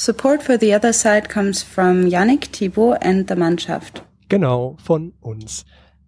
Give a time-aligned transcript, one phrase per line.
[0.00, 4.04] Support for the other side comes from Yannick, Thibaut and the Mannschaft.
[4.28, 5.64] Genau, von uns.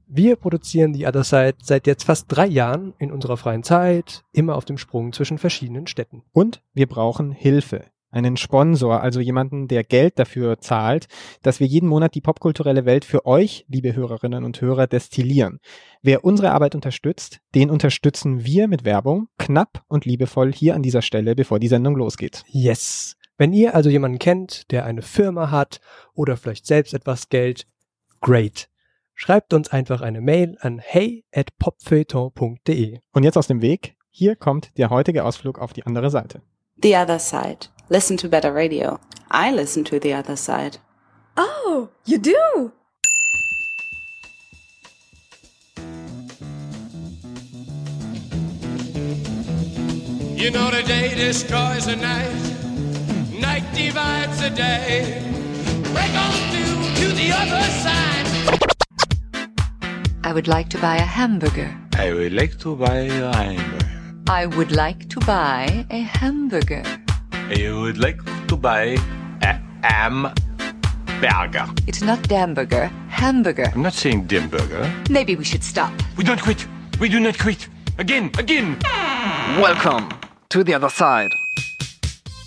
[0.06, 4.54] Wir produzieren The Other Side seit jetzt fast drei Jahren in unserer freien Zeit, immer
[4.54, 6.22] auf dem Sprung zwischen verschiedenen Städten.
[6.30, 7.86] Und wir brauchen Hilfe.
[8.12, 11.08] Einen Sponsor, also jemanden, der Geld dafür zahlt,
[11.42, 15.58] dass wir jeden Monat die popkulturelle Welt für euch, liebe Hörerinnen und Hörer, destillieren.
[16.00, 21.02] Wer unsere Arbeit unterstützt, den unterstützen wir mit Werbung, knapp und liebevoll hier an dieser
[21.02, 22.44] Stelle, bevor die Sendung losgeht.
[22.46, 23.16] Yes.
[23.40, 25.80] Wenn ihr also jemanden kennt, der eine Firma hat
[26.12, 27.66] oder vielleicht selbst etwas Geld,
[28.20, 28.68] great.
[29.14, 32.98] Schreibt uns einfach eine Mail an hey at popfeuilleton.de.
[33.12, 36.42] Und jetzt aus dem Weg, hier kommt der heutige Ausflug auf die andere Seite.
[36.82, 37.68] The other side.
[37.88, 38.98] Listen to better radio.
[39.32, 40.76] I listen to the other side.
[41.38, 42.72] Oh, you do?
[50.36, 52.59] You know the day destroys the night, night
[53.86, 55.22] divides the day.
[55.94, 58.26] Break on through to the other side.
[60.22, 61.70] I would like to buy a hamburger.
[61.96, 63.80] I would like to buy a hamburger.
[64.28, 66.82] I would like to buy a hamburger.
[67.32, 68.98] I would like to buy
[69.42, 71.66] a hamburger.
[71.86, 73.70] It's not Damburger, hamburger.
[73.74, 74.84] I'm not saying Dimburger.
[75.10, 75.92] Maybe we should stop.
[76.16, 76.66] We don't quit.
[76.98, 77.68] We do not quit.
[77.98, 78.78] Again, again.
[79.60, 80.08] Welcome
[80.48, 81.30] to the other side.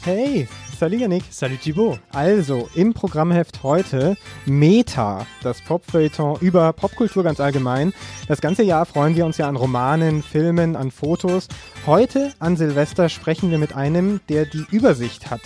[0.01, 1.23] Hey, salut Yannick.
[1.29, 1.99] Salut Thibaut.
[2.11, 7.93] Also, im Programmheft heute Meta, das Popfeuilleton über Popkultur ganz allgemein.
[8.27, 11.47] Das ganze Jahr freuen wir uns ja an Romanen, Filmen, an Fotos.
[11.85, 15.41] Heute an Silvester sprechen wir mit einem, der die Übersicht hat.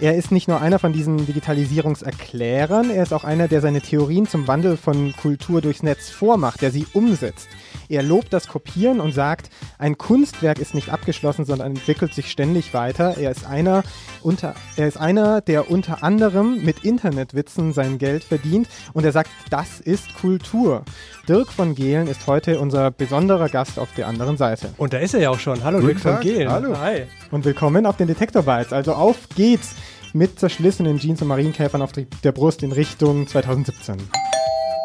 [0.00, 4.28] Er ist nicht nur einer von diesen Digitalisierungserklärern, er ist auch einer, der seine Theorien
[4.28, 7.48] zum Wandel von Kultur durchs Netz vormacht, der sie umsetzt.
[7.88, 12.74] Er lobt das Kopieren und sagt, ein Kunstwerk ist nicht abgeschlossen, sondern entwickelt sich ständig
[12.74, 13.16] weiter.
[13.18, 13.82] Er ist einer,
[14.22, 19.30] unter, er ist einer, der unter anderem mit Internetwitzen sein Geld verdient und er sagt,
[19.50, 20.84] das ist Kultur.
[21.28, 24.70] Dirk von Gehlen ist heute unser besonderer Gast auf der anderen Seite.
[24.76, 25.64] Und da ist er ja auch schon.
[25.64, 26.22] Hallo, Guten Dirk von Tag.
[26.22, 26.50] Gehlen.
[26.50, 26.78] Hallo.
[26.78, 27.02] Hi.
[27.30, 28.72] Und willkommen auf den Detektor Bytes.
[28.72, 29.74] Also auf geht's
[30.18, 33.94] mit zerschlissenen Jeans und Marienkäfern auf der Brust in Richtung 2017.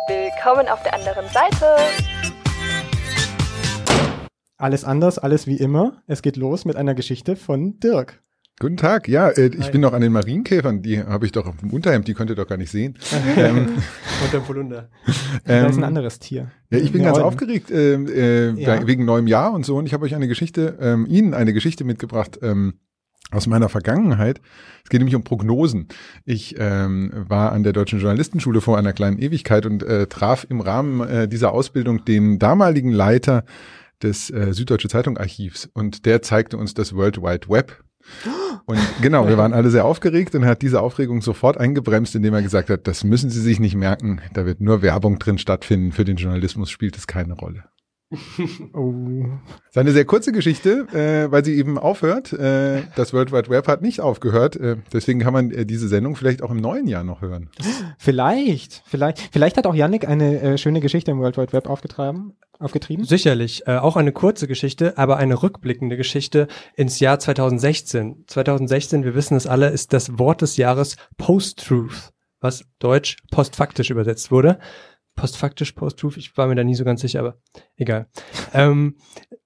[0.07, 1.65] Willkommen auf der anderen Seite.
[4.57, 6.03] Alles anders, alles wie immer.
[6.05, 8.21] Es geht los mit einer Geschichte von Dirk.
[8.59, 9.71] Guten Tag, ja, äh, ich Hi.
[9.71, 12.35] bin noch an den Marienkäfern, die habe ich doch auf dem Unterhemd, die könnt ihr
[12.35, 12.99] doch gar nicht sehen.
[13.35, 13.69] ähm,
[14.23, 14.89] Unter dem Polunder.
[15.45, 16.51] Da ist ein ähm, anderes Tier.
[16.69, 17.25] ja, ich bin Ja, ganz Eulen.
[17.25, 18.85] aufgeregt ähm, äh, Ja.
[18.85, 21.83] wegen neuem Jahr und so und ich habe euch eine Geschichte, ähm, Ihnen eine Geschichte
[21.83, 22.75] mitgebracht ähm,
[23.33, 24.39] aus meiner Vergangenheit.
[24.83, 25.87] Es geht nämlich um Prognosen.
[26.25, 30.61] Ich ähm, war an der Deutschen Journalistenschule vor einer kleinen Ewigkeit und äh, traf im
[30.61, 33.43] Rahmen äh, dieser Ausbildung den damaligen Leiter
[34.01, 37.83] des äh, Süddeutsche Zeitung Archivs und der zeigte uns das World Wide Web.
[38.65, 42.33] Und genau, wir waren alle sehr aufgeregt und er hat diese Aufregung sofort eingebremst, indem
[42.33, 45.91] er gesagt hat, das müssen Sie sich nicht merken, da wird nur Werbung drin stattfinden,
[45.91, 47.65] für den Journalismus spielt es keine Rolle.
[48.73, 49.25] Oh.
[49.65, 52.33] Das ist eine sehr kurze Geschichte, äh, weil sie eben aufhört.
[52.33, 56.15] Äh, das World Wide Web hat nicht aufgehört, äh, deswegen kann man äh, diese Sendung
[56.15, 57.49] vielleicht auch im neuen Jahr noch hören.
[57.97, 62.33] Vielleicht, vielleicht, vielleicht hat auch Yannick eine äh, schöne Geschichte im World Wide Web aufgetrieben.
[62.59, 63.05] aufgetrieben.
[63.05, 63.67] Sicherlich.
[63.67, 68.25] Äh, auch eine kurze Geschichte, aber eine rückblickende Geschichte ins Jahr 2016.
[68.27, 74.31] 2016, wir wissen es alle, ist das Wort des Jahres Post-Truth, was deutsch postfaktisch übersetzt
[74.31, 74.59] wurde.
[75.15, 77.37] Postfaktisch, Post-Truth, ich war mir da nie so ganz sicher, aber
[77.77, 78.07] egal.
[78.53, 78.95] ähm,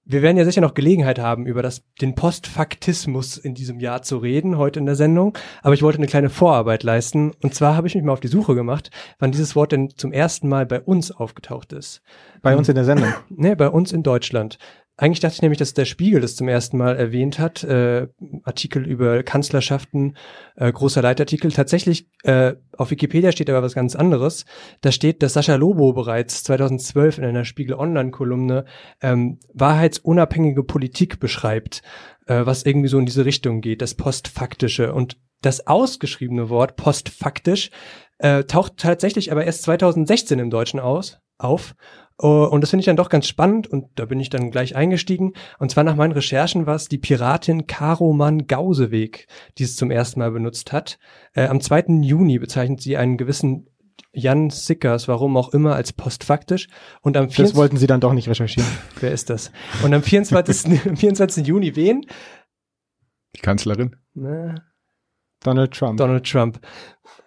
[0.08, 4.16] wir werden ja sicher noch Gelegenheit haben, über das, den Postfaktismus in diesem Jahr zu
[4.16, 5.36] reden, heute in der Sendung.
[5.62, 7.32] Aber ich wollte eine kleine Vorarbeit leisten.
[7.42, 10.10] Und zwar habe ich mich mal auf die Suche gemacht, wann dieses Wort denn zum
[10.10, 12.00] ersten Mal bei uns aufgetaucht ist.
[12.40, 13.12] Bei uns in der Sendung.
[13.28, 14.58] Nee, bei uns in Deutschland.
[15.00, 17.62] Eigentlich dachte ich nämlich, dass der Spiegel das zum ersten Mal erwähnt hat.
[17.62, 18.08] Äh,
[18.42, 20.16] Artikel über Kanzlerschaften,
[20.56, 21.52] äh, großer Leitartikel.
[21.52, 24.44] Tatsächlich, äh, auf Wikipedia steht aber was ganz anderes.
[24.80, 28.64] Da steht, dass Sascha Lobo bereits 2012 in einer Spiegel Online-Kolumne
[29.00, 31.82] ähm, wahrheitsunabhängige Politik beschreibt,
[32.26, 34.92] äh, was irgendwie so in diese Richtung geht, das Postfaktische.
[34.92, 37.70] Und das ausgeschriebene Wort postfaktisch
[38.18, 41.76] äh, taucht tatsächlich aber erst 2016 im Deutschen aus, auf.
[42.20, 44.74] Uh, und das finde ich dann doch ganz spannend und da bin ich dann gleich
[44.74, 45.34] eingestiegen.
[45.58, 49.92] Und zwar nach meinen Recherchen war es die Piratin Caro Mann Gauseweg, die es zum
[49.92, 50.98] ersten Mal benutzt hat.
[51.34, 52.00] Äh, am 2.
[52.02, 53.68] Juni bezeichnet sie einen gewissen
[54.12, 56.68] Jan Sickers, warum auch immer, als postfaktisch.
[57.02, 57.56] Und am Das 24.
[57.56, 58.68] wollten sie dann doch nicht recherchieren.
[59.00, 59.52] Wer ist das?
[59.84, 60.86] Und am 24.
[60.86, 61.46] am 24.
[61.46, 62.04] Juni wen?
[63.36, 63.94] Die Kanzlerin.
[64.14, 64.56] Na,
[65.42, 65.98] Donald Trump.
[65.98, 66.60] Donald Trump.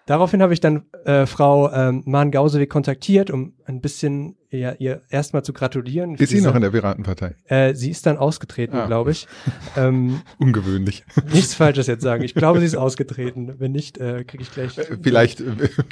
[0.05, 5.43] Daraufhin habe ich dann äh, Frau ähm, Mahn-Gausewig kontaktiert, um ein bisschen ja, ihr erstmal
[5.45, 6.15] zu gratulieren.
[6.15, 7.35] Ist sie diese- noch in der Piratenpartei?
[7.45, 8.85] Äh, sie ist dann ausgetreten, Ah.
[8.85, 9.25] glaube ich.
[9.77, 11.05] ähm, Ungewöhnlich.
[11.31, 12.21] nichts Falsches jetzt sagen.
[12.23, 13.53] Ich glaube, sie ist ausgetreten.
[13.59, 14.77] Wenn nicht, äh, kriege ich gleich.
[14.77, 15.45] Äh, Vielleicht äh,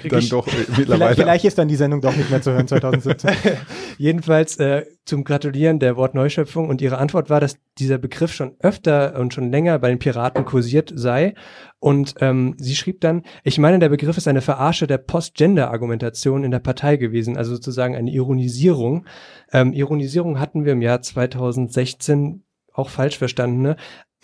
[0.09, 1.15] dann ich- doch äh, Vielleicht, mittlerweile.
[1.15, 3.31] vielleicht ist dann die Sendung doch nicht mehr zu hören 2017.
[3.97, 9.17] Jedenfalls äh, zum Gratulieren der Wortneuschöpfung und ihre Antwort war, dass dieser Begriff schon öfter
[9.17, 11.33] und schon länger bei den Piraten kursiert sei.
[11.79, 16.51] Und ähm, sie schrieb dann, ich meine, der Begriff ist eine Verarsche der Post-Gender-Argumentation in
[16.51, 19.05] der Partei gewesen, also sozusagen eine Ironisierung.
[19.51, 22.43] Ähm, Ironisierung hatten wir im Jahr 2016
[22.73, 23.75] auch falsch verstanden, ne?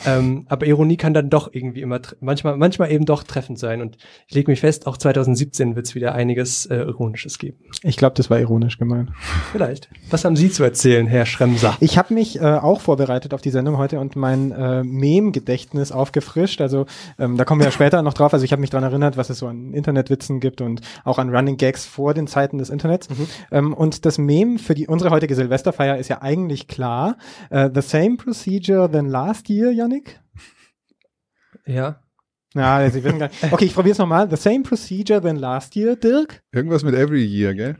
[0.05, 3.81] Ähm, aber Ironie kann dann doch irgendwie immer, manchmal, manchmal eben doch treffend sein.
[3.81, 3.97] Und
[4.27, 7.59] ich lege mich fest, auch 2017 wird es wieder einiges äh, Ironisches geben.
[7.81, 9.11] Ich glaube, das war ironisch gemeint.
[9.51, 9.89] Vielleicht.
[10.09, 11.77] Was haben Sie zu erzählen, Herr Schremser?
[11.79, 16.61] Ich habe mich äh, auch vorbereitet auf die Sendung heute und mein äh, Mem-Gedächtnis aufgefrischt.
[16.61, 16.85] Also
[17.17, 18.33] ähm, da kommen wir ja später noch drauf.
[18.33, 21.33] Also ich habe mich daran erinnert, was es so an Internetwitzen gibt und auch an
[21.33, 23.07] Running Gags vor den Zeiten des Internets.
[23.51, 27.17] Ähm, und das Mem für die unsere heutige Silvesterfeier ist ja eigentlich klar.
[27.49, 30.19] Äh, the same procedure than last year, Yannick?
[31.67, 32.01] Ja.
[32.55, 33.51] Ja, Sie wissen gar nicht.
[33.51, 34.29] Okay, ich probiere es nochmal.
[34.29, 36.41] The same procedure than last year, Dirk?
[36.51, 37.75] Irgendwas mit every year, gell?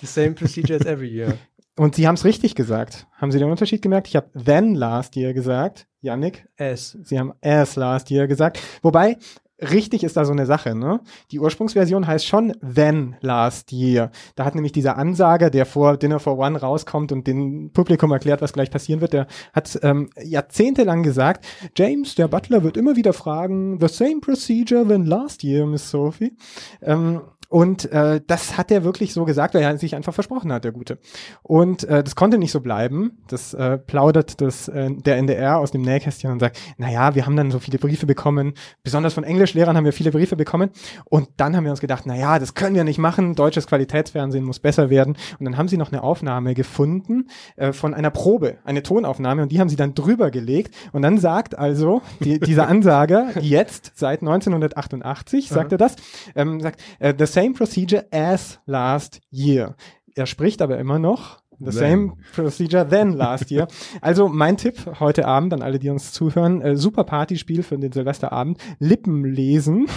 [0.00, 1.38] The same procedure as every year.
[1.76, 3.06] Und Sie haben es richtig gesagt.
[3.16, 4.08] Haben Sie den Unterschied gemerkt?
[4.08, 5.88] Ich habe then last year gesagt.
[6.02, 6.46] Yannick?
[6.56, 6.98] S.
[7.02, 8.60] Sie haben as last year gesagt.
[8.82, 9.16] Wobei,
[9.60, 11.00] richtig ist da so eine Sache, ne?
[11.30, 14.10] Die Ursprungsversion heißt schon then last year.
[14.34, 18.42] Da hat nämlich dieser Ansager, der vor Dinner for One rauskommt und dem Publikum erklärt,
[18.42, 21.44] was gleich passieren wird, der hat ähm, jahrzehntelang gesagt,
[21.76, 26.36] James, der Butler, wird immer wieder fragen, the same procedure than last year, Miss Sophie.
[26.82, 30.62] Ähm, und äh, das hat er wirklich so gesagt, weil er sich einfach versprochen hat,
[30.62, 30.98] der Gute.
[31.42, 33.18] Und äh, das konnte nicht so bleiben.
[33.26, 37.34] Das äh, plaudert das, äh, der NDR aus dem Nähkästchen und sagt, naja, wir haben
[37.34, 38.54] dann so viele Briefe bekommen,
[38.84, 40.70] besonders von Englischlehrern haben wir viele Briefe bekommen.
[41.06, 44.60] Und dann haben wir uns gedacht, naja, das können wir nicht machen, deutsches Qualitätsfernsehen muss
[44.60, 45.16] besser werden.
[45.40, 49.50] Und dann haben sie noch eine Aufnahme gefunden äh, von einer Probe, eine Tonaufnahme, und
[49.50, 50.72] die haben sie dann drüber gelegt.
[50.92, 55.96] Und dann sagt also die, dieser Ansager jetzt seit 1988, sagt er das,
[56.36, 59.76] ähm, sagt, äh, the same procedure as last year.
[60.14, 63.68] Er spricht aber immer noch The same procedure than last year.
[64.00, 67.92] Also mein Tipp heute Abend an alle, die uns zuhören, äh, super Partyspiel für den
[67.92, 69.86] Silvesterabend, Lippen lesen.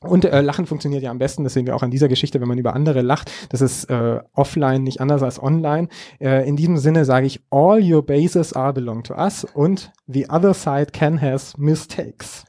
[0.00, 2.48] Und äh, Lachen funktioniert ja am besten, das sehen wir auch an dieser Geschichte, wenn
[2.48, 3.30] man über andere lacht.
[3.50, 5.88] Das ist äh, offline nicht anders als online.
[6.18, 10.28] Äh, in diesem Sinne sage ich, all your bases are belong to us und the
[10.28, 12.44] other side can has mistakes.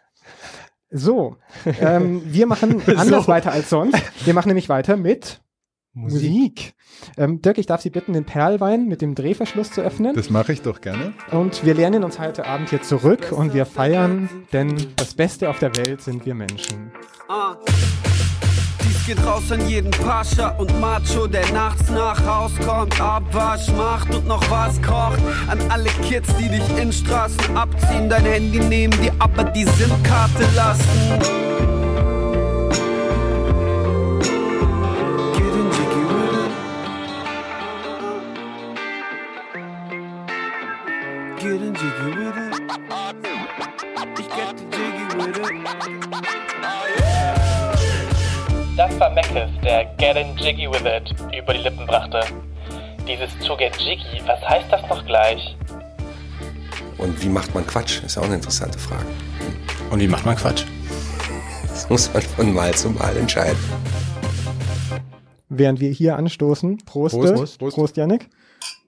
[0.98, 1.36] So,
[1.82, 3.28] ähm, wir machen anders So.
[3.28, 3.98] weiter als sonst.
[4.26, 5.42] Wir machen nämlich weiter mit
[5.94, 6.74] Musik.
[7.18, 10.16] Ähm, Dirk, ich darf Sie bitten, den Perlwein mit dem Drehverschluss zu öffnen.
[10.16, 11.14] Das mache ich doch gerne.
[11.32, 15.60] Und wir lernen uns heute Abend hier zurück und wir feiern, denn das Beste auf
[15.60, 16.92] der Welt sind wir Menschen.
[17.28, 17.56] Ah.
[19.06, 24.26] Geht raus an jeden Pascha und Macho, der nachts nach Haus kommt, Abwasch macht und
[24.26, 25.20] noch was kocht.
[25.48, 30.48] An alle Kids, die dich in Straßen abziehen, dein Handy nehmen, die aber die SIM-Karte
[30.56, 31.46] lassen.
[41.38, 41.38] It.
[41.38, 42.60] Get jiggy with it.
[44.18, 44.56] Ich get
[48.78, 52.20] Das war Mackes, der Getting Jiggy with It über die Lippen brachte.
[53.08, 55.56] Dieses To Get Jiggy, was heißt das noch gleich?
[56.98, 58.04] Und wie macht man Quatsch?
[58.04, 59.06] Ist auch eine interessante Frage.
[59.92, 60.66] Und wie macht man Quatsch?
[61.70, 63.58] Das muss man von Mal zu Mal entscheiden.
[65.50, 67.34] Während wir hier anstoßen, Prost, Prost.
[67.34, 67.76] Prost, Prost.
[67.76, 68.30] Prost Yannick.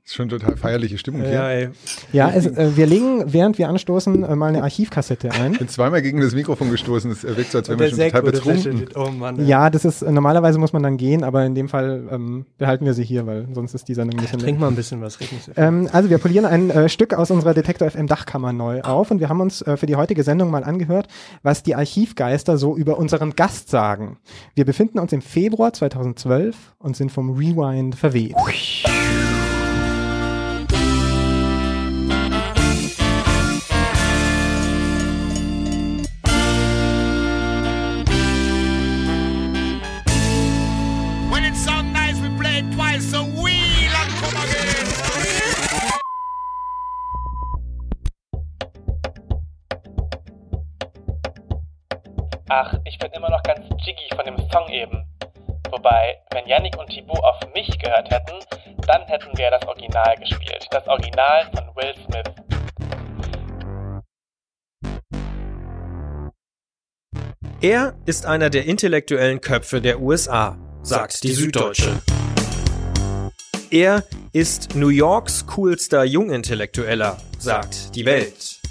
[0.07, 1.33] Ist schon total feierliche Stimmung hier.
[1.33, 1.69] Ja, ey.
[2.13, 5.51] Ja, es, äh, wir legen, während wir anstoßen, äh, mal eine Archivkassette ein.
[5.51, 7.11] Ich bin zweimal gegen das Mikrofon gestoßen.
[7.11, 8.87] Es wirkt so, als wäre Und man der schon Sekt total betrunken.
[8.95, 9.37] Oh Mann.
[9.37, 9.45] ey.
[9.45, 12.85] Ja, das ist, äh, normalerweise muss man dann gehen, aber in dem Fall ähm, behalten
[12.85, 15.19] wir sie hier, weil sonst ist die Sendung ein bisschen Trink mal ein bisschen was,
[15.19, 15.51] red nicht so.
[15.57, 19.19] Ähm, also wir polieren ein äh, Stück aus unserer Detektor FM Dachkammer neu auf und
[19.19, 21.09] wir haben uns äh, für die heutige Sendung mal angehört,
[21.43, 24.19] was die Archivgeister so über unseren Gast sagen.
[24.55, 28.35] Wir befinden uns im Februar 2012 und sind vom Rewind verweht.
[60.87, 62.23] Das Original von Will Smith.
[67.61, 72.01] Er ist einer der intellektuellen Köpfe der USA, sagt die Süddeutsche.
[73.69, 78.61] Er ist New Yorks coolster Jungintellektueller, sagt die Welt.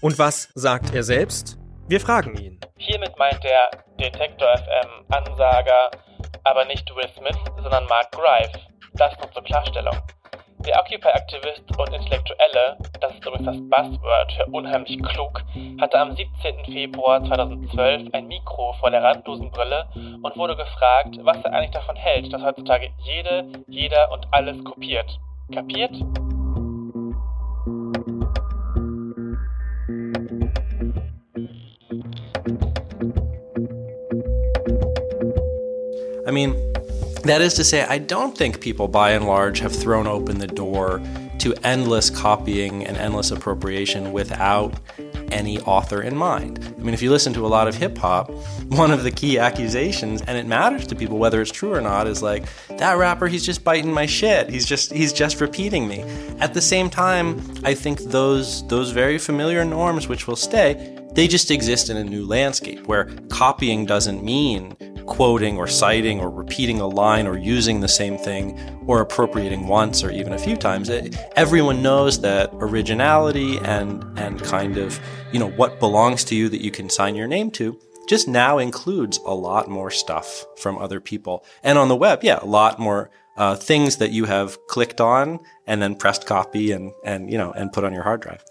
[0.00, 1.56] Und was sagt er selbst?
[1.86, 2.60] Wir fragen ihn.
[2.76, 5.90] Hiermit meint der Detektor FM Ansager
[6.44, 8.58] aber nicht Will Smith, sondern Mark Grive.
[8.94, 9.96] Das nur zur Klarstellung.
[10.66, 15.42] Der Occupy-Aktivist und Intellektuelle, das ist übrigens das Buzzword für unheimlich klug,
[15.80, 16.64] hatte am 17.
[16.64, 21.96] Februar 2012 ein Mikro vor der randlosen Brille und wurde gefragt, was er eigentlich davon
[21.96, 25.20] hält, dass heutzutage jede, jeder und alles kopiert.
[25.52, 25.94] Kapiert?
[36.26, 36.67] I mean,
[37.28, 40.46] that is to say, I don't think people by and large have thrown open the
[40.46, 41.00] door
[41.38, 44.74] to endless copying and endless appropriation without
[45.30, 46.74] any author in mind.
[46.78, 48.30] I mean, if you listen to a lot of hip hop,
[48.68, 52.06] one of the key accusations, and it matters to people whether it's true or not,
[52.06, 52.44] is like
[52.78, 54.48] that rapper, he's just biting my shit.
[54.48, 56.02] He's just he's just repeating me.
[56.40, 61.26] At the same time, I think those those very familiar norms which will stay, they
[61.26, 66.78] just exist in a new landscape where copying doesn't mean quoting or citing or repeating
[66.78, 68.56] a line or using the same thing
[68.86, 70.88] or appropriating once or even a few times.
[70.88, 75.00] It, everyone knows that originality and and kind of
[75.32, 77.76] you know what belongs to you that you can sign your name to
[78.08, 81.44] just now includes a lot more stuff from other people.
[81.64, 85.40] And on the web, yeah, a lot more uh, things that you have clicked on
[85.66, 88.44] and then pressed copy and and you know and put on your hard drive.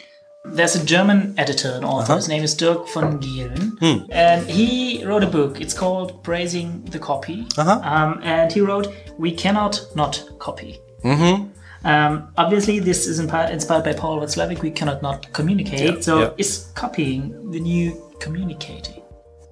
[0.51, 2.13] There's a German editor and author.
[2.13, 2.15] Uh-huh.
[2.15, 4.05] His name is Dirk von Gielen, Hmm.
[4.11, 5.61] and he wrote a book.
[5.61, 7.79] It's called "Praising the Copy," Uh-huh.
[7.83, 8.87] um, and he wrote,
[9.19, 11.43] "We cannot not copy." Mm-hmm.
[11.85, 14.61] Um, obviously, this is impi- inspired by Paul Watzlawick.
[14.61, 15.79] We cannot not communicate.
[15.95, 16.29] Yeah, so, yeah.
[16.37, 19.03] is copying the new communicating?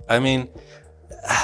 [0.09, 0.49] I mean,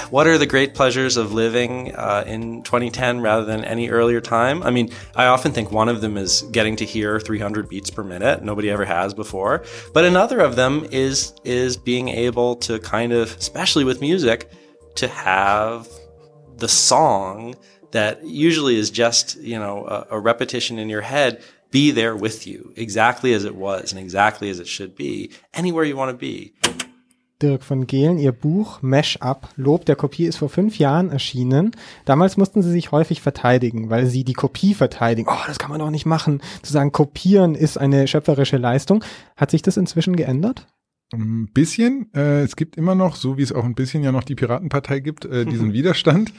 [0.09, 4.63] what are the great pleasures of living uh, in 2010 rather than any earlier time?
[4.63, 8.03] I mean, I often think one of them is getting to hear 300 beats per
[8.03, 8.43] minute.
[8.43, 9.63] Nobody ever has before.
[9.93, 14.51] But another of them is is being able to kind of, especially with music,
[14.95, 15.88] to have
[16.57, 17.55] the song
[17.91, 22.45] that usually is just you know a, a repetition in your head be there with
[22.45, 26.17] you exactly as it was and exactly as it should be anywhere you want to
[26.17, 26.53] be.
[27.41, 31.71] Dirk von Gehlen, ihr Buch Mesh Up, Lob der Kopie ist vor fünf Jahren erschienen.
[32.05, 35.29] Damals mussten sie sich häufig verteidigen, weil sie die Kopie verteidigen.
[35.31, 36.41] Oh, das kann man doch nicht machen.
[36.62, 39.03] Zu sagen, kopieren ist eine schöpferische Leistung.
[39.36, 40.67] Hat sich das inzwischen geändert?
[41.13, 42.10] Ein bisschen.
[42.13, 45.00] Äh, es gibt immer noch, so wie es auch ein bisschen ja noch die Piratenpartei
[45.01, 46.31] gibt, äh, diesen Widerstand.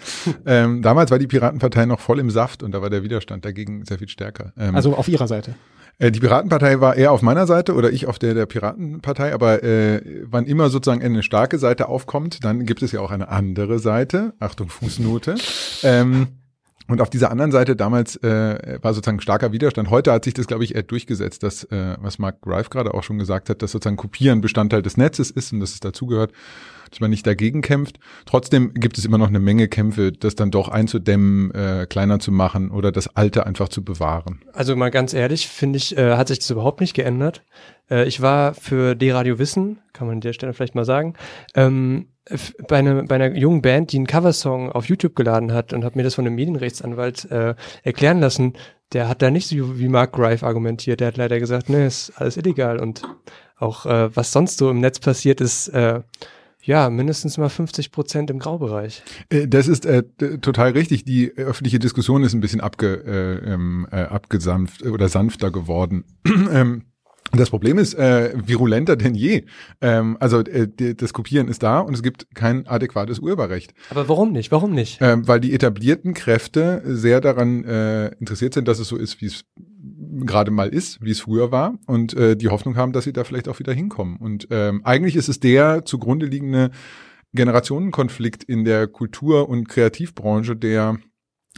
[0.46, 3.84] Ähm, damals war die Piratenpartei noch voll im Saft und da war der Widerstand dagegen
[3.84, 4.52] sehr viel stärker.
[4.56, 5.54] Ähm, Also auf ihrer Seite.
[5.98, 9.62] Äh, Die Piratenpartei war eher auf meiner Seite oder ich auf der der Piratenpartei, aber
[9.62, 13.78] äh, wann immer sozusagen eine starke Seite aufkommt, dann gibt es ja auch eine andere
[13.78, 14.34] Seite.
[14.40, 15.36] Achtung, Fußnote.
[15.82, 16.28] Ähm,
[16.88, 19.88] und auf dieser anderen Seite damals äh, war sozusagen starker Widerstand.
[19.88, 23.02] Heute hat sich das, glaube ich, eher durchgesetzt, dass, äh, was Mark Grive gerade auch
[23.02, 26.32] schon gesagt hat, dass sozusagen Kopieren Bestandteil des Netzes ist und dass es dazugehört,
[26.92, 27.98] dass man nicht dagegen kämpft.
[28.26, 32.30] Trotzdem gibt es immer noch eine Menge Kämpfe, das dann doch einzudämmen, äh, kleiner zu
[32.30, 34.40] machen oder das Alte einfach zu bewahren.
[34.52, 37.42] Also mal ganz ehrlich, finde ich, äh, hat sich das überhaupt nicht geändert.
[37.90, 41.14] Äh, ich war für D-Radio Wissen, kann man an der Stelle vielleicht mal sagen,
[41.54, 42.08] ähm,
[42.68, 45.98] bei, einer bei einer jungen Band, die einen Coversong auf YouTube geladen hat und habe
[45.98, 48.52] mir das von einem Medienrechtsanwalt äh, erklären lassen.
[48.92, 51.00] Der hat da nicht so wie Mark Grive argumentiert.
[51.00, 53.02] Der hat leider gesagt, ne, ist alles illegal und
[53.56, 56.02] auch äh, was sonst so im Netz passiert ist, äh,
[56.62, 59.02] ja, mindestens mal 50 Prozent im Graubereich.
[59.30, 60.02] Äh, Das ist äh,
[60.40, 61.04] total richtig.
[61.04, 66.04] Die öffentliche Diskussion ist ein bisschen abge, äh, ähm, äh, abgesanft oder sanfter geworden.
[66.52, 66.84] ähm,
[67.34, 69.44] das Problem ist äh, virulenter denn je.
[69.80, 73.72] Ähm, also äh, das Kopieren ist da und es gibt kein adäquates Urheberrecht.
[73.90, 74.52] Aber warum nicht?
[74.52, 74.98] Warum nicht?
[75.00, 79.26] Ähm, weil die etablierten Kräfte sehr daran äh, interessiert sind, dass es so ist, wie
[79.26, 79.44] es
[80.12, 83.24] gerade mal ist, wie es früher war und äh, die Hoffnung haben, dass sie da
[83.24, 84.16] vielleicht auch wieder hinkommen.
[84.16, 86.70] Und ähm, eigentlich ist es der zugrunde liegende
[87.34, 90.98] Generationenkonflikt in der Kultur- und Kreativbranche, der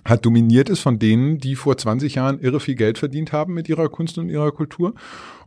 [0.05, 3.69] hat dominiert ist von denen, die vor 20 Jahren irre viel Geld verdient haben mit
[3.69, 4.95] ihrer Kunst und ihrer Kultur.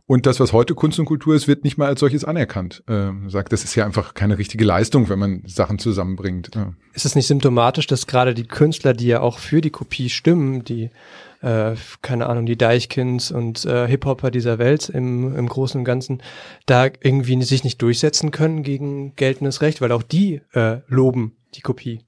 [0.06, 2.82] Und das, was heute Kunst und Kultur ist, wird nicht mal als solches anerkannt.
[2.88, 6.50] Ähm, sagt, das ist ja einfach keine richtige Leistung, wenn man Sachen zusammenbringt.
[6.54, 6.72] Ja.
[6.94, 10.64] Ist es nicht symptomatisch, dass gerade die Künstler, die ja auch für die Kopie stimmen,
[10.64, 10.90] die,
[11.40, 16.22] äh, keine Ahnung, die Deichkins und äh, Hip-Hopper dieser Welt im, im Großen und Ganzen,
[16.66, 21.60] da irgendwie sich nicht durchsetzen können gegen geltendes Recht, weil auch die äh, loben die
[21.62, 22.00] Kopie.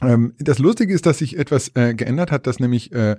[0.00, 3.16] Ähm, das Lustige ist, dass sich etwas äh, geändert hat, dass nämlich äh,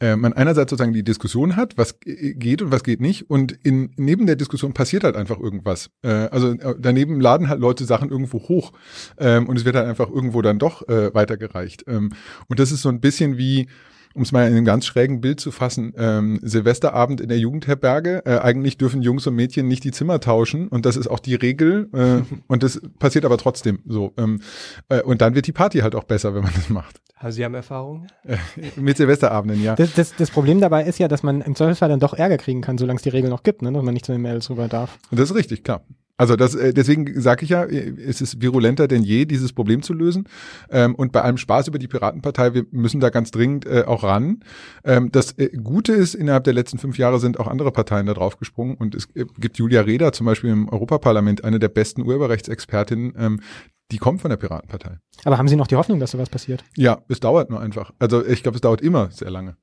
[0.00, 3.52] äh, man einerseits sozusagen die Diskussion hat, was g- geht und was geht nicht, und
[3.52, 5.90] in, neben der Diskussion passiert halt einfach irgendwas.
[6.02, 8.72] Äh, also äh, daneben laden halt Leute Sachen irgendwo hoch
[9.18, 11.84] ähm, und es wird halt einfach irgendwo dann doch äh, weitergereicht.
[11.86, 12.10] Ähm,
[12.48, 13.68] und das ist so ein bisschen wie
[14.14, 18.22] um es mal in einem ganz schrägen Bild zu fassen, ähm, Silvesterabend in der Jugendherberge.
[18.24, 21.34] Äh, eigentlich dürfen Jungs und Mädchen nicht die Zimmer tauschen und das ist auch die
[21.34, 24.12] Regel äh, und das passiert aber trotzdem so.
[24.16, 24.40] Ähm,
[24.88, 27.00] äh, und dann wird die Party halt auch besser, wenn man das macht.
[27.22, 28.08] Also Sie haben Erfahrung?
[28.24, 28.36] Äh,
[28.76, 29.76] mit Silvesterabenden, ja.
[29.76, 32.62] Das, das, das Problem dabei ist ja, dass man im Zweifelsfall dann doch Ärger kriegen
[32.62, 33.72] kann, solange es die Regel noch gibt, ne?
[33.72, 34.98] dass man nicht zu den Mails rüber darf.
[35.12, 35.84] Das ist richtig, klar.
[36.22, 39.82] Also das, äh, deswegen sage ich ja, äh, es ist virulenter denn je, dieses Problem
[39.82, 40.28] zu lösen.
[40.70, 44.04] Ähm, und bei allem Spaß über die Piratenpartei, wir müssen da ganz dringend äh, auch
[44.04, 44.38] ran.
[44.84, 48.14] Ähm, das äh, Gute ist, innerhalb der letzten fünf Jahre sind auch andere Parteien da
[48.14, 48.76] drauf gesprungen.
[48.76, 53.40] Und es äh, gibt Julia Reda zum Beispiel im Europaparlament, eine der besten Urheberrechtsexpertinnen, ähm,
[53.90, 54.98] die kommt von der Piratenpartei.
[55.24, 56.62] Aber haben Sie noch die Hoffnung, dass sowas passiert?
[56.76, 57.90] Ja, es dauert nur einfach.
[57.98, 59.56] Also ich glaube, es dauert immer sehr lange.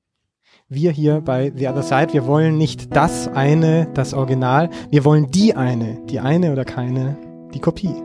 [0.72, 5.32] Wir hier bei The Other Side, wir wollen nicht das eine, das Original, wir wollen
[5.32, 7.18] die eine, die eine oder keine,
[7.56, 7.96] die Kopie.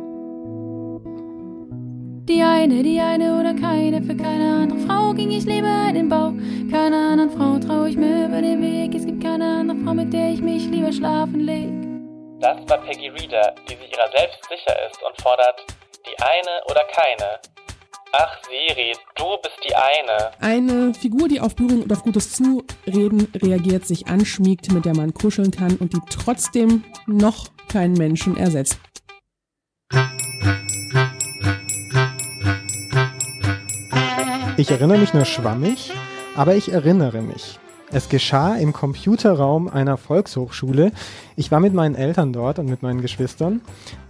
[2.26, 6.08] Die eine, die eine oder keine, für keine andere Frau ging ich lieber in den
[6.08, 6.32] Bau.
[6.70, 8.94] Keiner anderen Frau traue ich mir über den Weg.
[8.94, 11.68] Es gibt keine andere Frau, mit der ich mich lieber schlafen leg.
[12.40, 15.66] Das war Peggy Reader, die sich ihrer selbst sicher ist und fordert,
[16.06, 17.53] die eine oder keine.
[18.16, 20.30] Ach Siri, du bist die eine.
[20.40, 25.12] Eine Figur, die auf Berührung und auf gutes Zureden reagiert, sich anschmiegt, mit der man
[25.12, 28.78] kuscheln kann und die trotzdem noch keinen Menschen ersetzt.
[34.56, 35.90] Ich erinnere mich nur schwammig,
[36.36, 37.58] aber ich erinnere mich.
[37.94, 40.90] Es geschah im Computerraum einer Volkshochschule.
[41.36, 43.60] Ich war mit meinen Eltern dort und mit meinen Geschwistern.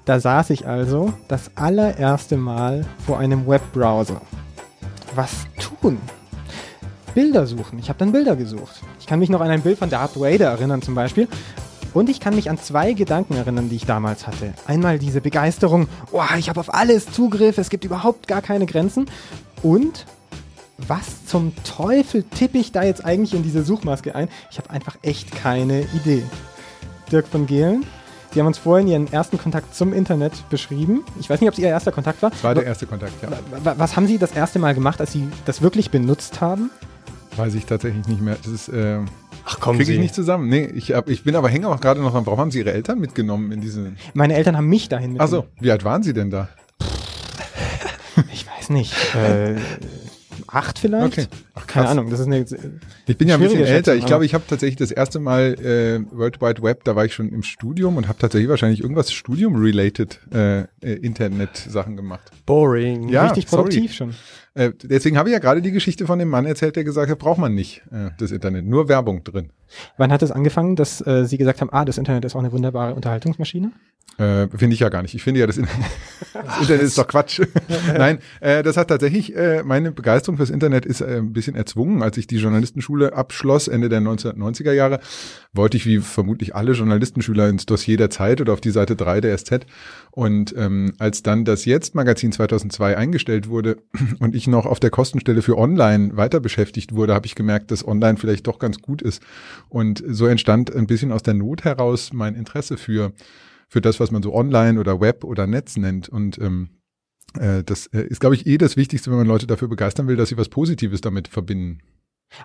[0.07, 4.23] Da saß ich also das allererste Mal vor einem Webbrowser.
[5.15, 5.99] Was tun?
[7.15, 7.79] Bilder suchen.
[7.79, 8.81] Ich habe dann Bilder gesucht.
[9.01, 11.29] Ich kann mich noch an ein Bild von Darth Vader erinnern zum Beispiel.
[11.93, 14.55] Und ich kann mich an zwei Gedanken erinnern, die ich damals hatte.
[14.67, 19.11] Einmal diese Begeisterung, oh, ich habe auf alles Zugriff, es gibt überhaupt gar keine Grenzen.
[19.63, 20.07] Und
[20.79, 24.29] was zum Teufel tippe ich da jetzt eigentlich in diese Suchmaske ein?
[24.51, 26.23] Ich habe einfach echt keine Idee.
[27.13, 27.85] Dirk von Gehlen,
[28.33, 31.05] Sie haben uns vorhin Ihren ersten Kontakt zum Internet beschrieben.
[31.21, 32.31] Ich weiß nicht, ob es Ihr erster Kontakt war.
[32.31, 33.29] Das war der erste Kontakt, ja.
[33.63, 36.71] Wa- Was haben Sie das erste Mal gemacht, als Sie das wirklich benutzt haben?
[37.37, 38.37] Weiß ich tatsächlich nicht mehr.
[38.43, 38.99] Das ist, äh,
[39.47, 40.03] Ach komm, kriege ich Sie.
[40.03, 40.49] nicht zusammen.
[40.49, 42.27] Nee, ich, hab, ich bin aber hänge auch gerade noch dran.
[42.27, 43.93] Warum haben Sie Ihre Eltern mitgenommen in diese...
[44.15, 46.49] Meine Eltern haben mich dahin Ach so, wie alt waren Sie denn da?
[48.33, 48.95] Ich weiß nicht.
[49.15, 49.55] Äh,
[50.47, 51.19] acht vielleicht?
[51.19, 51.27] Okay.
[51.55, 51.89] Ach, Keine.
[51.89, 52.45] Ahnung, das ist eine
[53.07, 53.93] Ich bin ja ein bisschen älter.
[53.93, 57.05] Schätzung, Ich glaube, ich habe tatsächlich das erste Mal äh, World Wide Web, da war
[57.05, 62.31] ich schon im Studium und habe tatsächlich wahrscheinlich irgendwas Studium-related äh, äh, Internet-Sachen gemacht.
[62.47, 63.09] Boring.
[63.09, 63.63] Ja, richtig sorry.
[63.63, 64.15] produktiv schon.
[64.55, 67.19] Äh, deswegen habe ich ja gerade die Geschichte von dem Mann erzählt, der gesagt hat,
[67.19, 69.51] braucht man nicht äh, das Internet, nur Werbung drin.
[69.97, 72.53] Wann hat es angefangen, dass äh, Sie gesagt haben, ah, das Internet ist auch eine
[72.53, 73.73] wunderbare Unterhaltungsmaschine?
[74.17, 75.15] Äh, finde ich ja gar nicht.
[75.15, 75.67] Ich finde ja, das, In
[76.33, 77.41] das Internet ist doch Quatsch.
[77.99, 82.03] Nein, äh, das hat tatsächlich, äh, meine Begeisterung fürs Internet ist äh, ein bisschen erzwungen.
[82.03, 85.01] Als ich die Journalistenschule abschloss, Ende der 1990er Jahre,
[85.53, 89.21] wollte ich wie vermutlich alle Journalistenschüler ins Dossier der Zeit oder auf die Seite 3
[89.21, 89.67] der SZ.
[90.15, 93.79] Und ähm, als dann das Jetzt-Magazin 2002 eingestellt wurde
[94.21, 97.85] und ich noch auf der Kostenstelle für Online weiter beschäftigt wurde, habe ich gemerkt, dass
[97.85, 99.21] Online vielleicht doch ganz gut ist.
[99.69, 103.13] Und so entstand ein bisschen aus der Not heraus mein Interesse für
[103.69, 106.09] für das, was man so online oder Web oder Netz nennt.
[106.09, 106.69] Und ähm,
[107.37, 110.15] äh, das äh, ist, glaube ich, eh das Wichtigste, wenn man Leute dafür begeistern will,
[110.15, 111.83] dass sie was Positives damit verbinnen.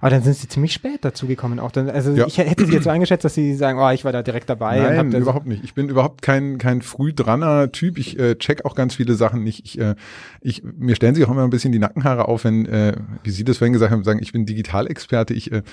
[0.02, 1.72] Aber dann sind Sie ziemlich spät dazu gekommen auch.
[1.72, 2.28] Dann, also Ja.
[2.28, 4.80] ich hätte Sie jetzt so eingeschätzt, dass Sie sagen, oh, ich war da direkt dabei.
[4.80, 5.64] Nein, überhaupt nicht.
[5.64, 7.98] Ich bin überhaupt kein, kein früh dranner Typ.
[7.98, 9.66] Ich äh, check auch ganz viele Sachen nicht.
[9.66, 9.96] Ich, äh,
[10.42, 13.44] ich, mir stellen sich auch immer ein bisschen die Nackenhaare auf, wenn, äh, wie Sie
[13.44, 15.34] das vorhin gesagt haben, sagen, ich bin Digitalexperte.
[15.34, 15.64] Ich, äh,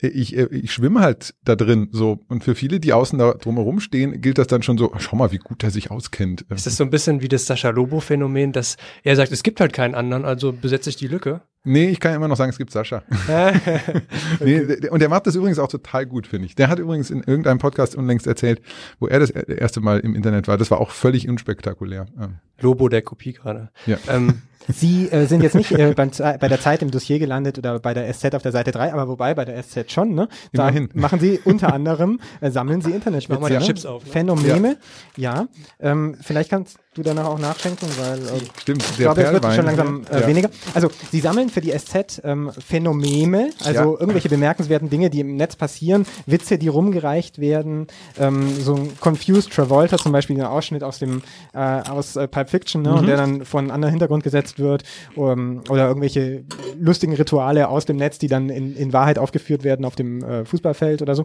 [0.00, 1.88] ich, äh, ich schwimme halt da drin.
[1.92, 2.20] So.
[2.28, 5.30] Und für viele, die außen da drumherum stehen, gilt das dann schon so, schau mal,
[5.32, 6.42] wie gut er sich auskennt.
[6.48, 9.72] Ist das so ein bisschen wie das Sascha Lobo-Phänomen, dass er sagt, es gibt halt
[9.72, 11.42] keinen anderen, also besetze ich die Lücke?
[11.64, 13.02] Nee, ich kann ja immer noch sagen, es gibt Sascha.
[14.40, 16.54] nee, und der macht das übrigens auch total gut, finde ich.
[16.54, 18.62] Der hat übrigens in irgendeinem Podcast unlängst erzählt,
[19.00, 20.56] wo er das er- erste Mal im Internet war.
[20.56, 22.06] Das war auch völlig unspektakulär.
[22.18, 23.70] Ähm, Lobo der Kopie gerade.
[23.86, 23.98] Ja.
[24.08, 27.78] Ähm, Sie äh, sind jetzt nicht äh, beim, bei der Zeit im Dossier gelandet oder
[27.78, 30.28] bei der SZ auf der Seite 3, aber wobei bei der SZ schon, ne?
[30.52, 30.88] Da Immerhin.
[30.94, 33.60] machen Sie unter anderem, äh, sammeln Sie Internetwitze, mach mal die ne?
[33.62, 34.10] Chips auf, ne?
[34.10, 34.76] Phänomene,
[35.16, 35.46] ja.
[35.80, 39.64] Ähm, vielleicht kannst du danach auch nachschenken, weil äh, Stimmt, ich glaube, es wird schon
[39.64, 40.26] langsam äh, ja.
[40.26, 40.50] weniger.
[40.74, 44.00] Also Sie sammeln für die SZ ähm, Phänomene, also Ja.
[44.00, 47.86] irgendwelche bemerkenswerten Dinge, die im Netz passieren, Witze, die rumgereicht werden,
[48.18, 51.22] ähm, so ein Confused Travolta zum Beispiel, ein Ausschnitt aus dem
[51.54, 52.90] äh, aus äh, Pulp Pulp Fiction, ne?
[52.90, 52.98] Mhm.
[52.98, 54.84] Und der dann von einem anderen Hintergrund gesetzt wird
[55.16, 56.44] um, oder irgendwelche
[56.78, 60.44] lustigen Rituale aus dem Netz, die dann in, in Wahrheit aufgeführt werden auf dem äh,
[60.44, 61.24] Fußballfeld oder so.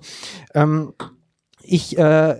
[0.54, 0.94] Ähm,
[1.62, 2.36] ich äh,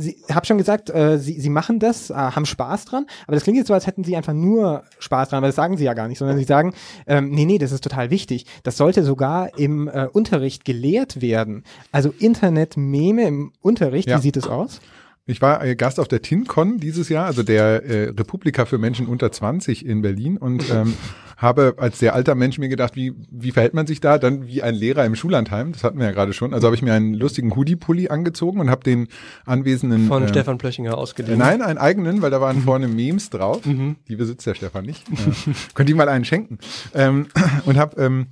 [0.00, 3.42] Sie habe schon gesagt, äh, Sie, Sie machen das, äh, haben Spaß dran, aber das
[3.42, 5.94] klingt jetzt so, als hätten Sie einfach nur Spaß dran, aber das sagen Sie ja
[5.94, 6.72] gar nicht, sondern Sie sagen,
[7.08, 8.46] ähm, nee, nee, das ist total wichtig.
[8.62, 11.64] Das sollte sogar im äh, Unterricht gelehrt werden.
[11.90, 14.18] Also Internet-Meme im Unterricht, Ja.
[14.18, 14.80] wie sieht es aus?
[15.28, 19.06] Ich war äh, Gast auf der TinCon dieses Jahr, also der äh, Republika für Menschen
[19.06, 20.94] unter 20 in Berlin und ähm,
[21.36, 24.16] habe als sehr alter Mensch mir gedacht, wie, wie verhält man sich da?
[24.16, 26.54] Dann wie ein Lehrer im Schullandheim, das hatten wir ja gerade schon.
[26.54, 29.06] Also habe ich mir einen lustigen Hoodie-Pulli angezogen und habe den
[29.44, 30.08] Anwesenden...
[30.08, 31.38] Von äh, Stefan Plöchinger ausgeliehen.
[31.38, 33.60] Nein, einen eigenen, weil da waren vorne Memes drauf.
[33.64, 35.06] Die besitzt der Stefan nicht.
[35.10, 36.58] Äh, könnt ihr mal einen schenken.
[36.94, 37.26] Ähm,
[37.66, 38.28] und hab, ähm,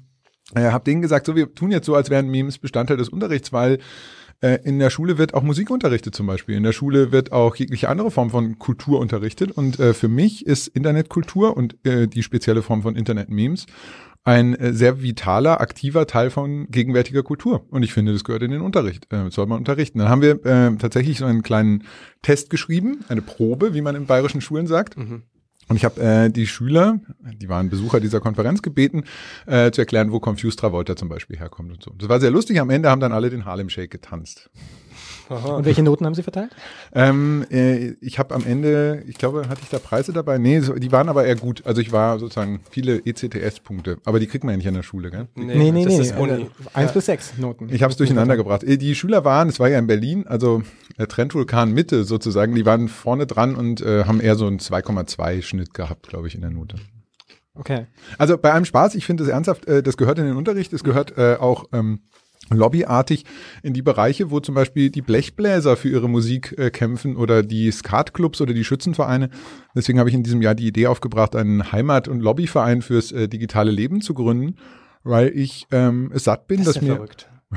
[0.55, 3.53] äh, hab denen gesagt, so wir tun jetzt so, als wären Memes Bestandteil des Unterrichts,
[3.53, 3.81] weil
[4.41, 6.57] äh, in der Schule wird auch Musik unterrichtet zum Beispiel.
[6.57, 9.51] In der Schule wird auch jegliche andere Form von Kultur unterrichtet.
[9.51, 13.67] Und äh, für mich ist Internetkultur und äh, die spezielle Form von Internet-Memes
[14.27, 17.65] ein äh, sehr vitaler, aktiver Teil von gegenwärtiger Kultur.
[17.71, 19.13] Und ich finde, das gehört in den Unterricht.
[19.13, 20.01] Äh, soll man unterrichten.
[20.01, 21.85] Dann haben wir äh, tatsächlich so einen kleinen
[22.23, 24.97] Test geschrieben, eine Probe, wie man in bayerischen Schulen sagt.
[25.69, 27.01] Und ich habe äh, die Schüler,
[27.41, 29.05] die waren Besucher dieser Konferenz, gebeten,
[29.47, 31.93] äh, zu erklären, wo Confused Travolta zum Beispiel herkommt und so.
[31.99, 32.61] Das war sehr lustig.
[32.61, 34.49] Am Ende haben dann alle den Harlem Shake getanzt.
[35.29, 36.51] Und welche Noten haben Sie verteilt?
[36.95, 40.39] Ähm, äh, ich habe am Ende, ich glaube, hatte ich da Preise dabei?
[40.39, 41.63] Nee, so, die waren aber eher gut.
[41.67, 43.99] Also ich war sozusagen viele ECTS-Punkte.
[44.05, 45.27] Aber die kriegt man ja nicht an der Schule, gell?
[45.35, 46.01] Nee, nee, das nee.
[46.01, 46.43] ist Uni.
[46.43, 47.69] äh, Eins bis sechs Noten.
[47.71, 48.63] Ich habe es durcheinander gebracht.
[48.63, 50.63] Äh, Die Schüler waren, es war ja in Berlin, also
[50.99, 55.43] der Trendvulkan Mitte sozusagen, die waren vorne dran und äh, haben eher so einen 2,2
[55.43, 56.77] Schnitt gehabt, glaube ich, in der Note.
[57.55, 57.87] Okay.
[58.19, 60.85] Also bei allem Spaß, ich finde es ernsthaft, äh, das gehört in den Unterricht, es
[60.85, 62.01] gehört äh, auch ähm,
[62.51, 63.25] lobbyartig
[63.63, 67.71] in die Bereiche, wo zum Beispiel die Blechbläser für ihre Musik äh, kämpfen oder die
[67.71, 69.31] Skatclubs oder die Schützenvereine.
[69.75, 73.29] Deswegen habe ich in diesem Jahr die Idee aufgebracht, einen Heimat- und Lobbyverein fürs äh,
[73.29, 74.57] digitale Leben zu gründen,
[75.03, 77.29] weil ich ähm, es satt bin, Das ist dass ja mir verrückt.